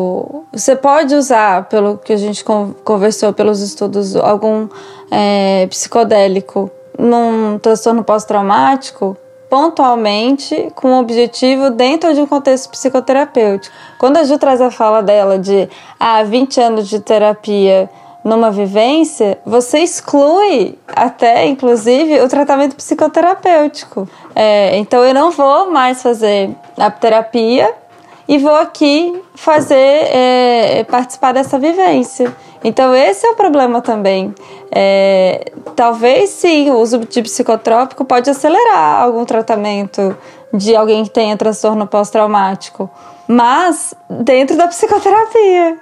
[0.52, 2.44] você pode usar, pelo que a gente
[2.84, 4.68] conversou pelos estudos, algum
[5.10, 9.16] é, psicodélico num transtorno pós-traumático
[9.48, 13.74] pontualmente com um objetivo dentro de um contexto psicoterapêutico.
[13.98, 17.88] Quando a Ju traz a fala dela de ah, 20 anos de terapia
[18.22, 24.08] numa vivência, você exclui até, inclusive, o tratamento psicoterapêutico.
[24.34, 27.74] É, então, eu não vou mais fazer a terapia
[28.28, 32.30] e vou aqui fazer, é, participar dessa vivência.
[32.62, 34.34] Então, esse é o problema também.
[34.70, 40.14] É, talvez sim, o uso de psicotrópico pode acelerar algum tratamento
[40.52, 42.90] de alguém que tenha transtorno pós-traumático,
[43.26, 45.78] mas dentro da psicoterapia.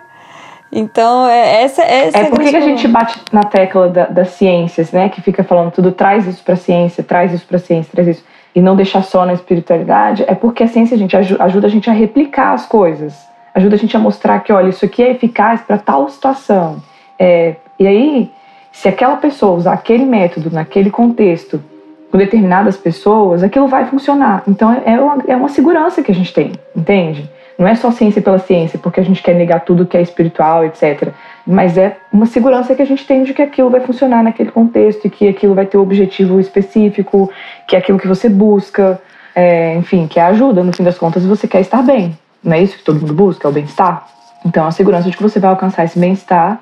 [0.71, 4.93] Então, é, essa, essa é por que a gente bate na tecla da, das ciências,
[4.93, 5.09] né?
[5.09, 8.09] Que fica falando tudo, traz isso para a ciência, traz isso para a ciência, traz
[8.09, 8.25] isso
[8.57, 11.93] e não deixar só na espiritualidade, é porque a ciência gente ajuda a gente a
[11.93, 15.77] replicar as coisas, ajuda a gente a mostrar que, olha, isso aqui é eficaz para
[15.77, 16.83] tal situação.
[17.19, 18.31] É, e aí,
[18.73, 21.63] se aquela pessoa usar aquele método naquele contexto
[22.11, 24.43] com determinadas pessoas, aquilo vai funcionar.
[24.49, 27.31] Então é uma, é uma segurança que a gente tem, entende?
[27.59, 30.65] Não é só ciência pela ciência, porque a gente quer negar tudo que é espiritual,
[30.65, 31.09] etc.
[31.47, 35.07] Mas é uma segurança que a gente tem de que aquilo vai funcionar naquele contexto
[35.07, 37.31] e que aquilo vai ter um objetivo específico,
[37.67, 39.01] que é aquilo que você busca,
[39.35, 40.63] é, enfim, que é ajuda.
[40.63, 42.19] No fim das contas, você quer estar bem.
[42.45, 43.49] Não é isso que todo mundo busca?
[43.49, 44.07] É o bem-estar?
[44.45, 46.61] Então, a segurança de que você vai alcançar esse bem-estar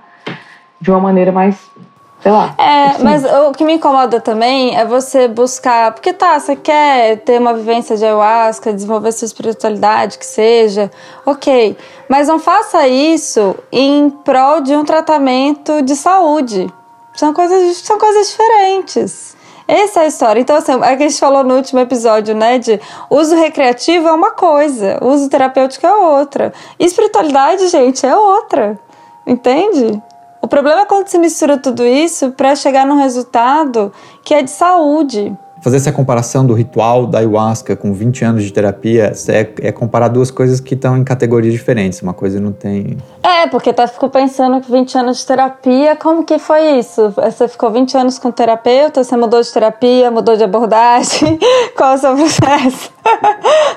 [0.81, 1.69] de uma maneira mais
[2.25, 2.55] sei lá.
[2.57, 3.05] É, assim.
[3.05, 5.93] mas o que me incomoda também é você buscar.
[5.93, 10.91] Porque tá, você quer ter uma vivência de ayahuasca, desenvolver sua espiritualidade, que seja,
[11.27, 11.77] ok.
[12.09, 16.67] Mas não faça isso em prol de um tratamento de saúde.
[17.15, 19.37] São coisas, são coisas diferentes.
[19.69, 20.41] Essa é a história.
[20.41, 22.59] Então, assim, é que a gente falou no último episódio, né?
[22.59, 26.55] De uso recreativo é uma coisa, uso terapêutico é outra.
[26.79, 28.79] Espiritualidade, gente, é outra.
[29.27, 30.03] Entende?
[30.45, 33.91] O problema é quando se mistura tudo isso para chegar num resultado
[34.23, 35.35] que é de saúde.
[35.63, 40.09] Fazer essa comparação do ritual da ayahuasca com 20 anos de terapia é, é comparar
[40.09, 42.03] duas coisas que estão em categorias diferentes.
[42.03, 42.99] Uma coisa não tem.
[43.23, 47.15] É, porque tá, ficou pensando que 20 anos de terapia, como que foi isso?
[47.17, 51.39] Você ficou 20 anos com terapeuta, você mudou de terapia, mudou de abordagem?
[51.75, 52.93] Qual é o seu processo?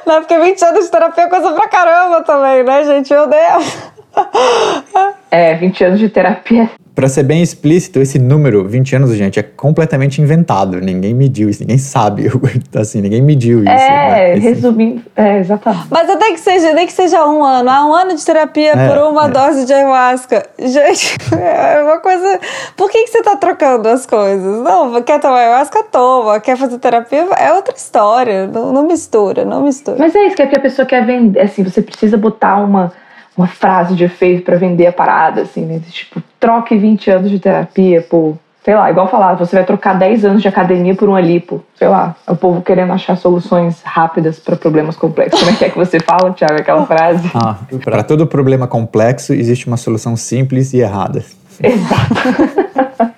[0.06, 3.14] não, porque 20 anos de terapia é coisa pra caramba também, né, gente?
[3.14, 5.16] Meu Deus!
[5.30, 9.44] É, 20 anos de terapia para ser bem explícito, esse número, 20 anos, gente, é
[9.44, 10.82] completamente inventado.
[10.82, 12.24] Ninguém mediu isso, ninguém sabe.
[12.76, 13.70] assim, ninguém mediu isso.
[13.70, 14.40] É, né?
[14.40, 15.86] resumindo, é, exatamente.
[15.92, 18.88] Mas até que seja, nem que seja um ano, há um ano de terapia é,
[18.88, 19.30] por uma é.
[19.30, 20.44] dose de ayahuasca.
[20.58, 22.40] Gente, é uma coisa.
[22.76, 24.64] Por que, que você tá trocando as coisas?
[24.64, 26.40] Não, quer tomar ayahuasca, toma.
[26.40, 28.48] Quer fazer terapia, é outra história.
[28.48, 29.98] Não, não mistura, não mistura.
[30.00, 31.42] Mas é isso, que é que a pessoa quer vender.
[31.42, 32.92] Assim, você precisa botar uma
[33.38, 35.80] uma frase de efeito para vender a parada, assim, né?
[35.90, 38.36] Tipo, troque 20 anos de terapia por,
[38.66, 41.88] sei lá, igual falar, você vai trocar 10 anos de academia por uma lipo, sei
[41.88, 42.16] lá.
[42.26, 45.40] É o povo querendo achar soluções rápidas para problemas complexos.
[45.40, 47.30] Como é que é que você fala, Thiago, aquela frase?
[47.36, 51.24] Ah, para todo problema complexo existe uma solução simples e errada.
[51.62, 53.18] Exato.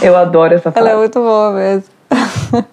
[0.00, 0.88] Eu adoro essa frase.
[0.88, 1.84] Ela é muito boa mesmo.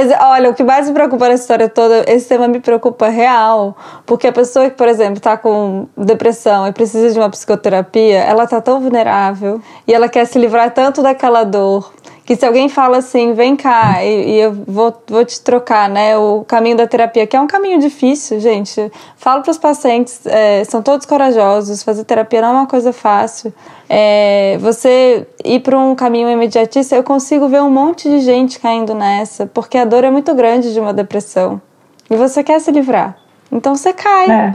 [0.00, 3.76] Mas olha, o que mais me preocupa nessa história toda, esse tema me preocupa real.
[4.06, 8.46] Porque a pessoa que, por exemplo, está com depressão e precisa de uma psicoterapia, ela
[8.46, 11.92] tá tão vulnerável e ela quer se livrar tanto daquela dor
[12.30, 16.16] que se alguém fala assim, vem cá e, e, eu vou, vou te trocar, né,
[16.16, 18.88] o caminho da terapia, que é um caminho difícil, gente.
[19.16, 23.52] Falo para os pacientes, é, são todos corajosos, fazer terapia não é uma coisa fácil.
[23.88, 28.94] É, você ir para um caminho imediatista, eu consigo ver um monte de gente caindo
[28.94, 31.60] nessa, porque a dor é muito grande de uma depressão.
[32.08, 33.16] E você quer se livrar.
[33.50, 34.30] Então você cai.
[34.30, 34.54] É.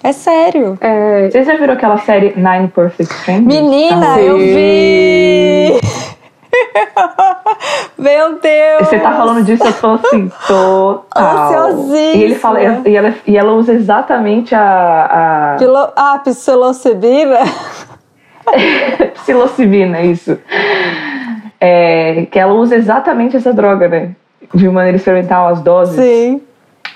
[0.00, 0.78] É sério.
[0.80, 3.46] É, você já viram aquela série Nine Perfect Strangers?
[3.46, 5.80] Menina, ah, eu vi!
[7.98, 8.88] Meu Deus!
[8.88, 11.78] Você tá falando disso, eu tô assim, total.
[11.92, 15.54] E ele fala, e ela, e ela usa exatamente a.
[15.54, 15.56] a...
[15.58, 17.38] Pilo, ah, psilocibina?
[19.14, 20.38] psilocibina, isso.
[21.60, 24.14] É, que ela usa exatamente essa droga, né?
[24.54, 25.96] De maneira experimental, as doses.
[25.96, 26.42] Sim.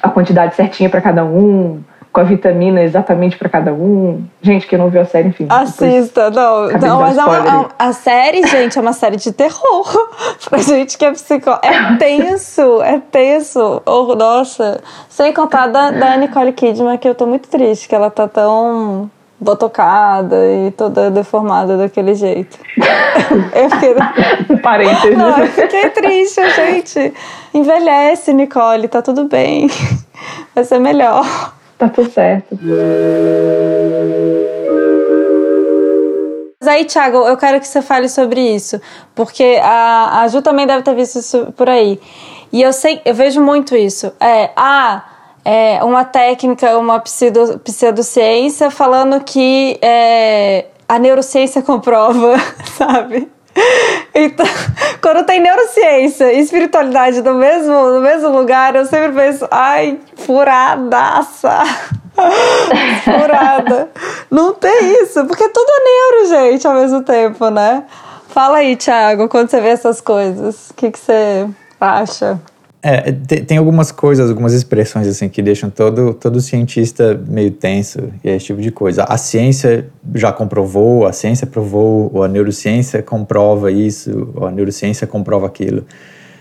[0.02, 1.82] A quantidade certinha para cada um
[2.12, 4.24] com a vitamina exatamente para cada um.
[4.42, 5.46] Gente, que não viu a série, enfim.
[5.48, 6.68] Assista, não.
[6.68, 10.08] não mas é uma, a série, gente, é uma série de terror.
[10.48, 11.64] pra gente que é psicólogo.
[11.64, 13.82] É tenso, é tenso.
[13.86, 14.80] Oh, nossa.
[15.08, 19.08] Sem contar da, da Nicole Kidman, que eu tô muito triste, que ela tá tão
[19.38, 22.58] botocada e toda deformada daquele jeito.
[23.54, 24.58] eu fiquei...
[24.58, 25.16] Parênteses.
[25.16, 27.14] Não, eu fiquei triste, gente.
[27.54, 29.70] Envelhece, Nicole, tá tudo bem.
[30.54, 31.59] Vai ser melhor.
[31.80, 32.58] Tá tudo certo.
[36.60, 38.78] Mas aí, Thiago, eu quero que você fale sobre isso,
[39.14, 41.98] porque a, a Ju também deve ter visto isso por aí.
[42.52, 44.12] E eu sei, eu vejo muito isso.
[44.20, 45.04] É, ah,
[45.42, 52.34] é uma técnica, uma pseudo, pseudociência falando que é, a neurociência comprova,
[52.76, 53.26] sabe?
[54.14, 54.46] Então,
[55.00, 61.62] quando tem neurociência e espiritualidade no mesmo, no mesmo lugar, eu sempre penso, ai, furadaça.
[63.04, 63.88] Furada.
[64.30, 67.84] Não tem isso, porque tudo é neuro, gente, ao mesmo tempo, né?
[68.28, 71.48] Fala aí, Thiago, quando você vê essas coisas, o que, que você
[71.80, 72.38] acha?
[72.82, 78.00] É, tem, tem, algumas coisas, algumas expressões assim que deixam todo, todo cientista meio tenso
[78.24, 79.04] e é esse tipo de coisa.
[79.04, 85.06] A ciência já comprovou, a ciência provou, ou a neurociência comprova isso, ou a neurociência
[85.06, 85.84] comprova aquilo.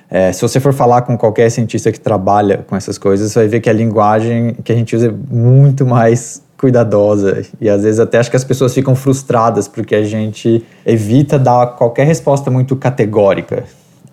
[0.09, 3.47] É, se você for falar com qualquer cientista que trabalha com essas coisas, você vai
[3.47, 7.99] ver que a linguagem que a gente usa é muito mais cuidadosa e às vezes
[7.99, 12.75] até acho que as pessoas ficam frustradas porque a gente evita dar qualquer resposta muito
[12.75, 13.65] categórica.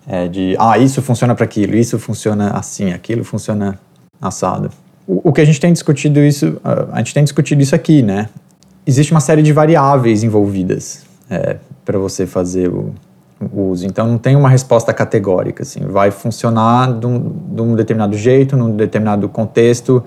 [0.09, 3.79] É de, ah, isso funciona para aquilo, isso funciona assim, aquilo funciona
[4.21, 4.71] assado.
[5.07, 6.61] O, o, que a gente tem discutido isso,
[6.93, 8.29] a gente tem discutido isso aqui, né?
[8.87, 12.95] Existe uma série de variáveis envolvidas é, para você fazer o,
[13.53, 13.85] o, uso.
[13.85, 17.19] Então não tem uma resposta categórica, assim, vai funcionar de um,
[17.53, 20.05] de um determinado jeito, num determinado contexto,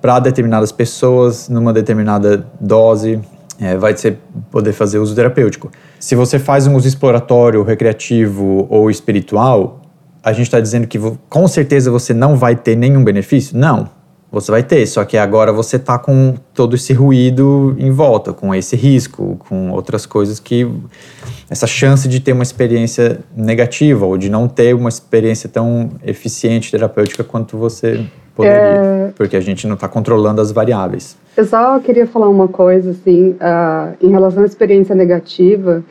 [0.00, 3.20] para determinadas pessoas, numa determinada dose,
[3.60, 4.18] é, vai ser
[4.50, 5.70] poder fazer uso terapêutico.
[5.98, 9.82] Se você faz um uso exploratório, recreativo ou espiritual,
[10.22, 10.98] a gente está dizendo que
[11.28, 13.56] com certeza você não vai ter nenhum benefício?
[13.56, 13.88] Não,
[14.30, 18.54] você vai ter, só que agora você está com todo esse ruído em volta, com
[18.54, 20.68] esse risco, com outras coisas que.
[21.48, 26.70] essa chance de ter uma experiência negativa ou de não ter uma experiência tão eficiente
[26.70, 28.04] terapêutica quanto você
[28.36, 29.12] poderia, é...
[29.16, 31.16] porque a gente não está controlando as variáveis.
[31.36, 35.82] Eu só queria falar uma coisa, assim, uh, em relação à experiência negativa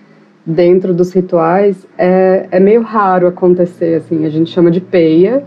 [0.46, 5.44] dentro dos rituais, é, é meio raro acontecer, assim, a gente chama de peia,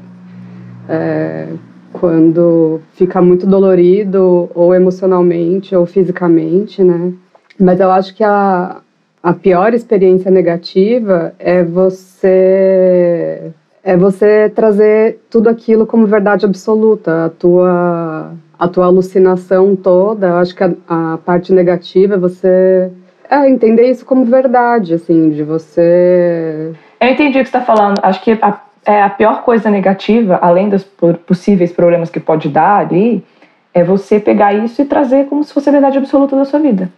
[0.89, 1.47] é,
[1.93, 7.13] quando fica muito dolorido, ou emocionalmente, ou fisicamente, né?
[7.59, 8.81] Mas eu acho que a,
[9.23, 13.53] a pior experiência negativa é você
[13.83, 20.39] é você trazer tudo aquilo como verdade absoluta, a tua a tua alucinação toda.
[20.39, 22.91] Acho que a, a parte negativa é você
[23.31, 26.73] é, entender isso como verdade, assim, de você.
[27.01, 28.01] Eu entendi o que você está falando.
[28.03, 30.83] Acho que a, é, a pior coisa negativa, além dos
[31.27, 33.25] possíveis problemas que pode dar ali,
[33.73, 36.91] é você pegar isso e trazer como se fosse a verdade absoluta da sua vida.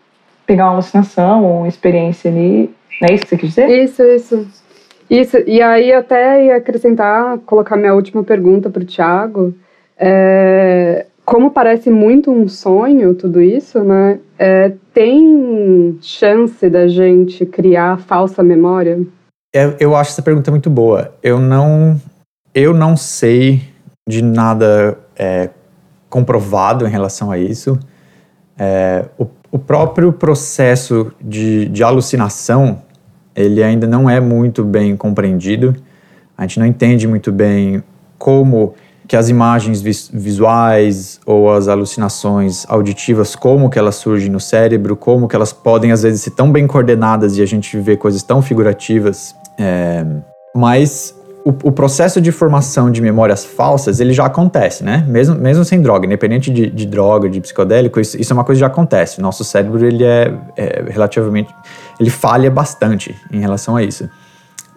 [0.46, 2.74] Pegar uma alucinação uma experiência ali.
[3.00, 3.68] Não é isso que você quis dizer?
[3.68, 4.48] Isso, isso.
[5.10, 9.52] Isso, e aí até ia acrescentar, colocar minha última pergunta para o Tiago.
[9.98, 14.20] É, como parece muito um sonho tudo isso, né?
[14.38, 19.00] É, tem chance da gente criar falsa memória?
[19.54, 21.12] É, eu acho essa pergunta muito boa.
[21.22, 22.00] Eu não,
[22.54, 23.62] eu não sei
[24.08, 25.50] de nada é,
[26.08, 27.78] comprovado em relação a isso.
[28.56, 32.82] É, o, o, próprio processo de, de alucinação
[33.40, 35.74] ele ainda não é muito bem compreendido.
[36.36, 37.82] A gente não entende muito bem
[38.18, 38.74] como
[39.10, 39.82] que as imagens
[40.12, 45.90] visuais ou as alucinações auditivas, como que elas surgem no cérebro, como que elas podem
[45.90, 49.34] às vezes ser tão bem coordenadas e a gente vê coisas tão figurativas.
[49.58, 50.06] É,
[50.54, 51.12] mas
[51.44, 55.04] o, o, processo de formação de memórias falsas, ele já acontece, né?
[55.08, 58.58] Mesmo, mesmo sem droga, independente de, de droga, de psicodélico, isso, isso, é uma coisa
[58.58, 59.20] que já acontece.
[59.20, 61.52] Nosso cérebro, ele é, é relativamente...
[62.00, 64.08] Ele falha bastante em relação a isso.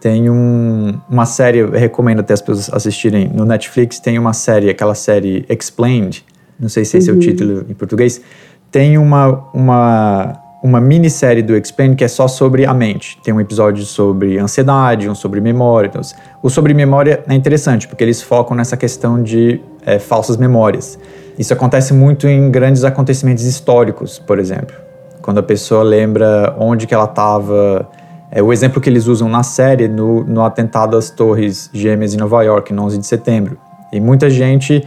[0.01, 4.69] Tem um, uma série, eu recomendo até as pessoas assistirem no Netflix, tem uma série,
[4.69, 6.26] aquela série Explained,
[6.59, 7.15] não sei se esse uhum.
[7.15, 7.28] é o uhum.
[7.30, 8.21] título em português,
[8.69, 13.17] tem uma, uma, uma minissérie do Explained que é só sobre a mente.
[13.24, 15.88] Tem um episódio sobre ansiedade, um sobre memória.
[15.88, 16.01] Então,
[16.41, 20.99] o sobre memória é interessante, porque eles focam nessa questão de é, falsas memórias.
[21.39, 24.82] Isso acontece muito em grandes acontecimentos históricos, por exemplo.
[25.24, 27.89] Quando a pessoa lembra onde que ela estava
[28.30, 32.17] é o exemplo que eles usam na série no, no atentado às Torres Gêmeas em
[32.17, 33.57] Nova York, no 11 de setembro.
[33.91, 34.86] E muita gente,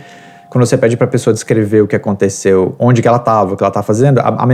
[0.50, 3.56] quando você pede para a pessoa descrever o que aconteceu, onde que ela estava, o
[3.56, 4.46] que ela estava fazendo, a, a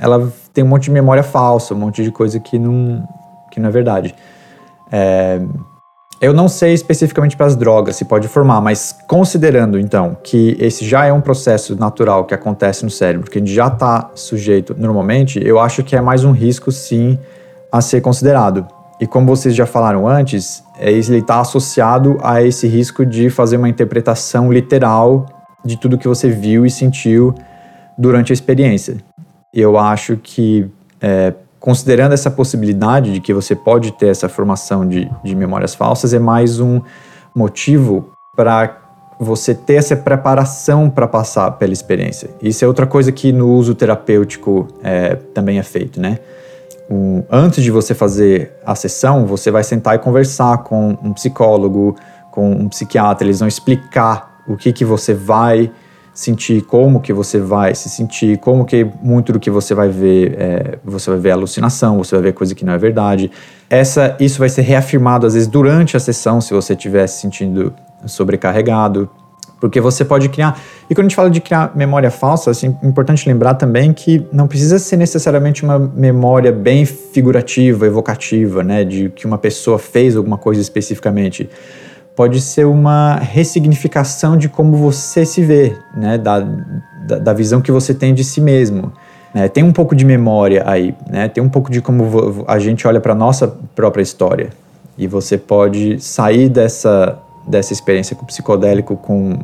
[0.00, 3.06] ela tem um monte de memória falsa, um monte de coisa que não,
[3.50, 4.14] que não é verdade.
[4.90, 5.40] É,
[6.20, 10.84] eu não sei especificamente para as drogas se pode formar, mas considerando então que esse
[10.84, 14.74] já é um processo natural que acontece no cérebro, que a gente já está sujeito
[14.78, 17.18] normalmente, eu acho que é mais um risco sim
[17.70, 18.66] a ser considerado.
[18.98, 23.58] E como vocês já falaram antes, é, ele está associado a esse risco de fazer
[23.58, 25.26] uma interpretação literal
[25.64, 27.34] de tudo que você viu e sentiu
[27.98, 28.96] durante a experiência.
[29.52, 31.34] Eu acho que, é,
[31.66, 36.18] considerando essa possibilidade de que você pode ter essa formação de, de memórias falsas, é
[36.20, 36.80] mais um
[37.34, 38.78] motivo para
[39.18, 42.30] você ter essa preparação para passar pela experiência.
[42.40, 46.20] Isso é outra coisa que no uso terapêutico é, também é feito, né?
[46.88, 51.96] um, antes de você fazer a sessão, você vai sentar e conversar com um psicólogo,
[52.30, 55.72] com um psiquiatra, eles vão explicar o que, que você vai
[56.16, 60.34] sentir, como que você vai se sentir, como que muito do que você vai ver,
[60.38, 63.30] é, você vai ver alucinação, você vai ver coisa que não é verdade.
[63.68, 67.74] Essa, isso vai ser reafirmado às vezes durante a sessão, se você estiver se sentindo
[68.06, 69.10] sobrecarregado.
[69.60, 70.58] Porque você pode criar.
[70.88, 74.26] E quando a gente fala de criar memória falsa, assim, é importante lembrar também que
[74.30, 78.84] não precisa ser necessariamente uma memória bem figurativa, evocativa, né?
[78.84, 81.48] De que uma pessoa fez alguma coisa especificamente.
[82.16, 86.16] Pode ser uma ressignificação de como você se vê, né?
[86.16, 88.92] Da, da, da visão que você tem de si mesmo.
[89.34, 89.48] Né?
[89.48, 91.28] Tem um pouco de memória aí, né?
[91.28, 94.50] Tem um pouco de como a gente olha para nossa própria história.
[94.96, 99.38] E você pode sair dessa dessa experiência com o psicodélico com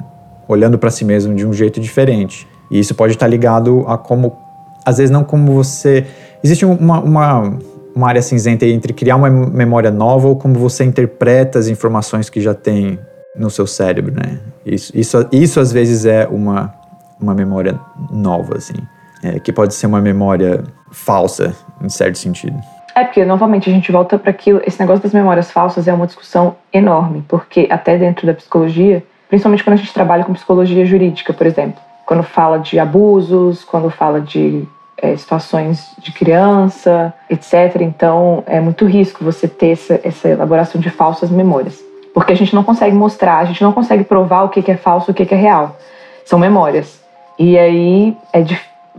[0.49, 2.47] olhando para si mesmo de um jeito diferente.
[2.70, 4.37] E isso pode estar ligado a como,
[4.85, 6.07] às vezes não como você...
[6.43, 7.59] Existe uma, uma,
[7.95, 12.40] uma área cinzenta entre criar uma memória nova ou como você interpreta as informações que
[12.40, 12.99] já tem
[13.36, 14.38] no seu cérebro, né?
[14.64, 16.72] Isso, isso, isso às vezes é uma,
[17.20, 17.78] uma memória
[18.11, 18.74] nova, assim.
[19.22, 22.59] É, que pode ser uma memória falsa, em certo sentido.
[22.95, 24.61] É porque, novamente, a gente volta para aquilo.
[24.66, 29.64] Esse negócio das memórias falsas é uma discussão enorme, porque até dentro da psicologia, principalmente
[29.64, 34.20] quando a gente trabalha com psicologia jurídica, por exemplo, quando fala de abusos, quando fala
[34.20, 34.66] de
[35.03, 37.80] é, situações de criança, etc.
[37.80, 41.82] Então, é muito risco você ter essa, essa elaboração de falsas memórias,
[42.14, 45.11] porque a gente não consegue mostrar, a gente não consegue provar o que é falso,
[45.11, 45.76] o que é real.
[46.24, 47.03] São memórias.
[47.36, 48.44] E aí, é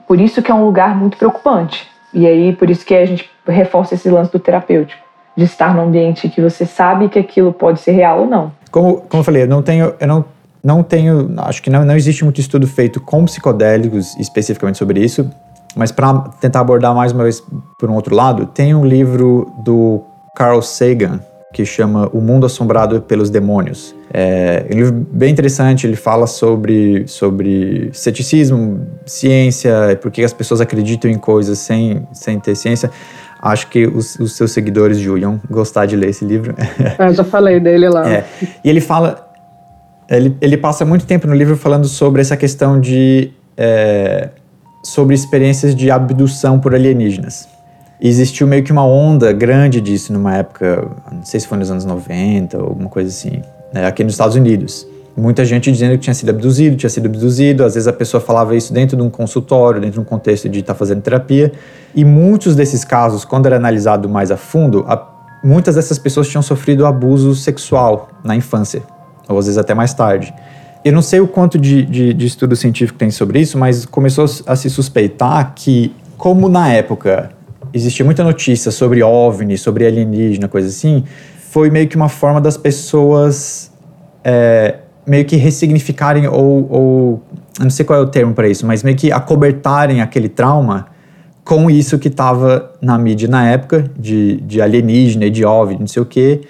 [0.06, 1.88] por isso que é um lugar muito preocupante.
[2.14, 5.02] E aí, por isso que a gente reforça esse lance do terapêutico,
[5.38, 8.52] de estar num ambiente que você sabe que aquilo pode ser real ou não.
[8.70, 10.26] Como, como eu falei, eu não tenho, eu não,
[10.62, 15.30] não tenho, acho que não, não existe muito estudo feito com psicodélicos especificamente sobre isso,
[15.76, 17.44] mas para tentar abordar mais uma vez
[17.80, 20.02] por um outro lado, tem um livro do
[20.36, 21.20] Carl Sagan
[21.54, 23.96] que chama O Mundo Assombrado pelos Demônios.
[24.12, 30.60] É, um livro bem interessante, ele fala sobre, sobre ceticismo, ciência, por que as pessoas
[30.60, 32.90] acreditam em coisas sem, sem ter ciência.
[33.40, 36.56] Acho que os, os seus seguidores, Julian, gostar de ler esse livro.
[36.98, 38.10] Eu já falei dele lá.
[38.10, 38.26] É.
[38.64, 39.30] E ele fala.
[40.10, 43.32] Ele, ele passa muito tempo no livro falando sobre essa questão de.
[43.58, 44.30] É,
[44.84, 47.48] sobre experiências de abdução por alienígenas.
[48.00, 51.72] E existiu meio que uma onda grande disso numa época, não sei se foi nos
[51.72, 53.42] anos 90 ou alguma coisa assim,
[53.74, 54.86] né, aqui nos Estados Unidos.
[55.16, 57.64] Muita gente dizendo que tinha sido abduzido, tinha sido abduzido.
[57.64, 60.60] Às vezes a pessoa falava isso dentro de um consultório, dentro de um contexto de
[60.60, 61.52] estar tá fazendo terapia.
[61.94, 66.42] E muitos desses casos, quando era analisado mais a fundo, a, muitas dessas pessoas tinham
[66.42, 68.82] sofrido abuso sexual na infância,
[69.30, 70.34] ou às vezes até mais tarde.
[70.84, 74.26] Eu não sei o quanto de, de, de estudo científico tem sobre isso, mas começou
[74.46, 77.32] a se suspeitar que, como na época
[77.74, 81.06] existia muita notícia sobre OVNI, sobre alienígena, coisa assim,
[81.50, 83.72] foi meio que uma forma das pessoas
[84.24, 84.76] é,
[85.06, 87.24] meio que ressignificarem ou, ou,
[87.58, 90.88] eu não sei qual é o termo para isso, mas meio que acobertarem aquele trauma
[91.44, 96.02] com isso que estava na mídia na época, de, de alienígena, de OVNI, não sei
[96.02, 96.42] o quê.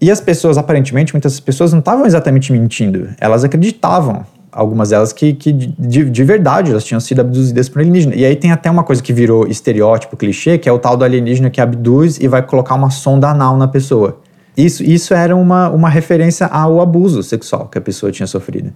[0.00, 3.08] E as pessoas, aparentemente, muitas pessoas não estavam exatamente mentindo.
[3.18, 8.14] Elas acreditavam, algumas delas, que, que de, de verdade elas tinham sido abduzidas por alienígena.
[8.14, 11.04] E aí tem até uma coisa que virou estereótipo, clichê, que é o tal do
[11.04, 14.20] alienígena que abduz e vai colocar uma sonda anal na pessoa.
[14.54, 18.72] Isso, isso era uma, uma referência ao abuso sexual que a pessoa tinha sofrido.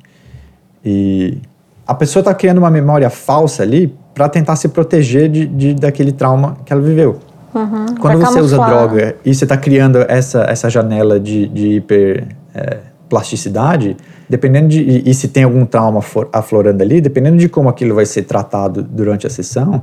[0.82, 1.38] E
[1.86, 6.12] a pessoa está criando uma memória falsa ali para tentar se proteger de, de, daquele
[6.12, 7.18] trauma que ela viveu.
[7.54, 12.28] Uhum, Quando você usa droga e você está criando essa, essa janela de, de hiper
[12.54, 12.78] é,
[13.08, 13.96] plasticidade,
[14.28, 14.80] dependendo de.
[14.80, 18.22] E, e, se tem algum trauma for, aflorando ali, dependendo de como aquilo vai ser
[18.22, 19.82] tratado durante a sessão.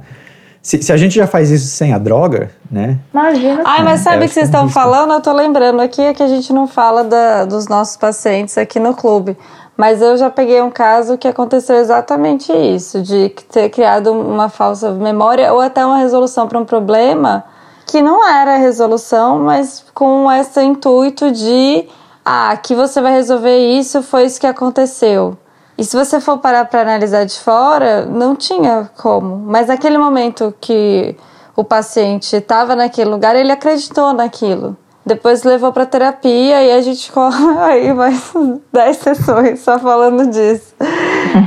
[0.62, 2.98] Se, se a gente já faz isso sem a droga, né?
[3.14, 3.62] Imagina.
[3.66, 5.14] Ai, mas sabe o que vocês estão falando?
[5.14, 8.80] Eu tô lembrando aqui é que a gente não fala da, dos nossos pacientes aqui
[8.80, 9.38] no clube.
[9.78, 14.92] Mas eu já peguei um caso que aconteceu exatamente isso, de ter criado uma falsa
[14.92, 17.46] memória ou até uma resolução para um problema
[17.88, 21.88] que não era resolução, mas com esse intuito de
[22.24, 25.38] ah, que você vai resolver isso, foi isso que aconteceu.
[25.78, 29.38] E se você for parar para analisar de fora, não tinha como.
[29.38, 31.16] Mas naquele momento que
[31.56, 34.76] o paciente estava naquele lugar, ele acreditou naquilo.
[35.08, 37.30] Depois levou para terapia e a gente ficou
[37.64, 38.34] aí mais
[38.74, 40.76] 10 sessões só falando disso.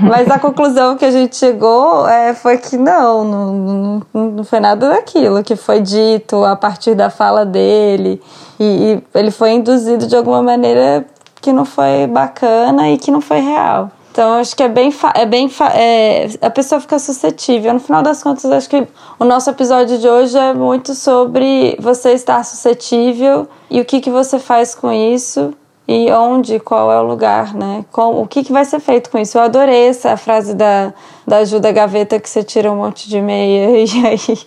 [0.08, 4.88] Mas a conclusão que a gente chegou é, foi que não, não, não, foi nada
[4.88, 8.22] daquilo que foi dito a partir da fala dele.
[8.58, 11.04] E, e ele foi induzido de alguma maneira
[11.40, 13.90] que não foi bacana e que não foi real.
[14.20, 14.92] Então, acho que é bem.
[15.14, 17.72] É bem é, a pessoa fica suscetível.
[17.72, 18.86] No final das contas, acho que
[19.18, 24.10] o nosso episódio de hoje é muito sobre você estar suscetível e o que, que
[24.10, 25.54] você faz com isso
[25.88, 27.82] e onde, qual é o lugar, né?
[27.90, 29.38] Com, o que, que vai ser feito com isso.
[29.38, 30.92] Eu adorei essa frase da,
[31.26, 34.38] da ajuda gaveta que você tira um monte de meia e aí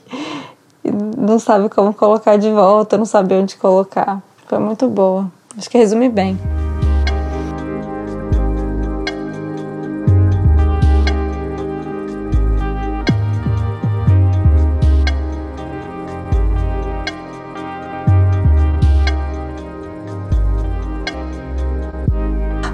[1.18, 4.22] não sabe como colocar de volta, não sabe onde colocar.
[4.46, 5.26] Foi muito boa.
[5.58, 6.38] Acho que resume bem.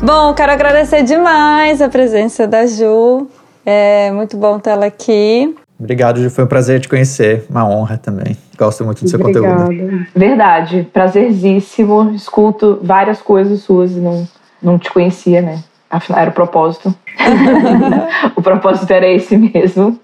[0.02, 3.28] Bom, quero agradecer demais a presença da Ju.
[3.66, 5.54] É muito bom tê-la aqui.
[5.78, 6.30] Obrigado, Ju.
[6.30, 7.46] Foi um prazer te conhecer.
[7.50, 8.38] Uma honra também.
[8.58, 9.66] Gosto muito do seu Obrigada.
[9.66, 10.06] conteúdo.
[10.16, 10.88] Verdade.
[10.94, 12.12] Prazerzíssimo.
[12.16, 14.28] Escuto várias coisas suas e não,
[14.64, 15.60] não te conhecia, né?
[15.90, 16.96] Afinal, era o propósito.
[18.36, 20.00] o propósito era esse mesmo.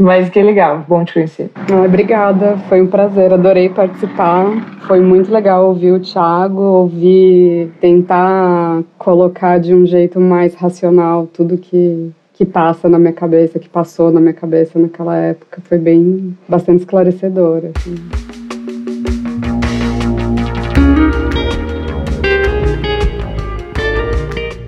[0.00, 1.50] Mas que legal, bom te conhecer.
[1.70, 4.46] Ah, obrigada, foi um prazer, adorei participar.
[4.86, 11.58] Foi muito legal ouvir o Thiago, ouvir, tentar colocar de um jeito mais racional tudo
[11.58, 15.60] que, que passa na minha cabeça, que passou na minha cabeça naquela época.
[15.64, 17.64] Foi bem, bastante esclarecedor.
[17.76, 17.94] Assim.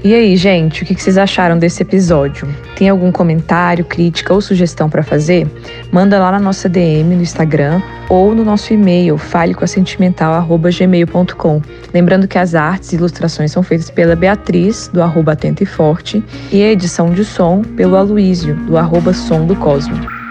[0.05, 2.47] E aí, gente, o que vocês acharam desse episódio?
[2.76, 5.46] Tem algum comentário, crítica ou sugestão para fazer?
[5.92, 11.62] Manda lá na nossa DM no Instagram ou no nosso e-mail falecoasentimental@gmail.com.
[11.92, 16.24] Lembrando que as artes e ilustrações são feitas pela Beatriz do arroba Atento e Forte
[16.50, 20.21] e a edição de som pelo Aloísio do arroba Som do Cosmo.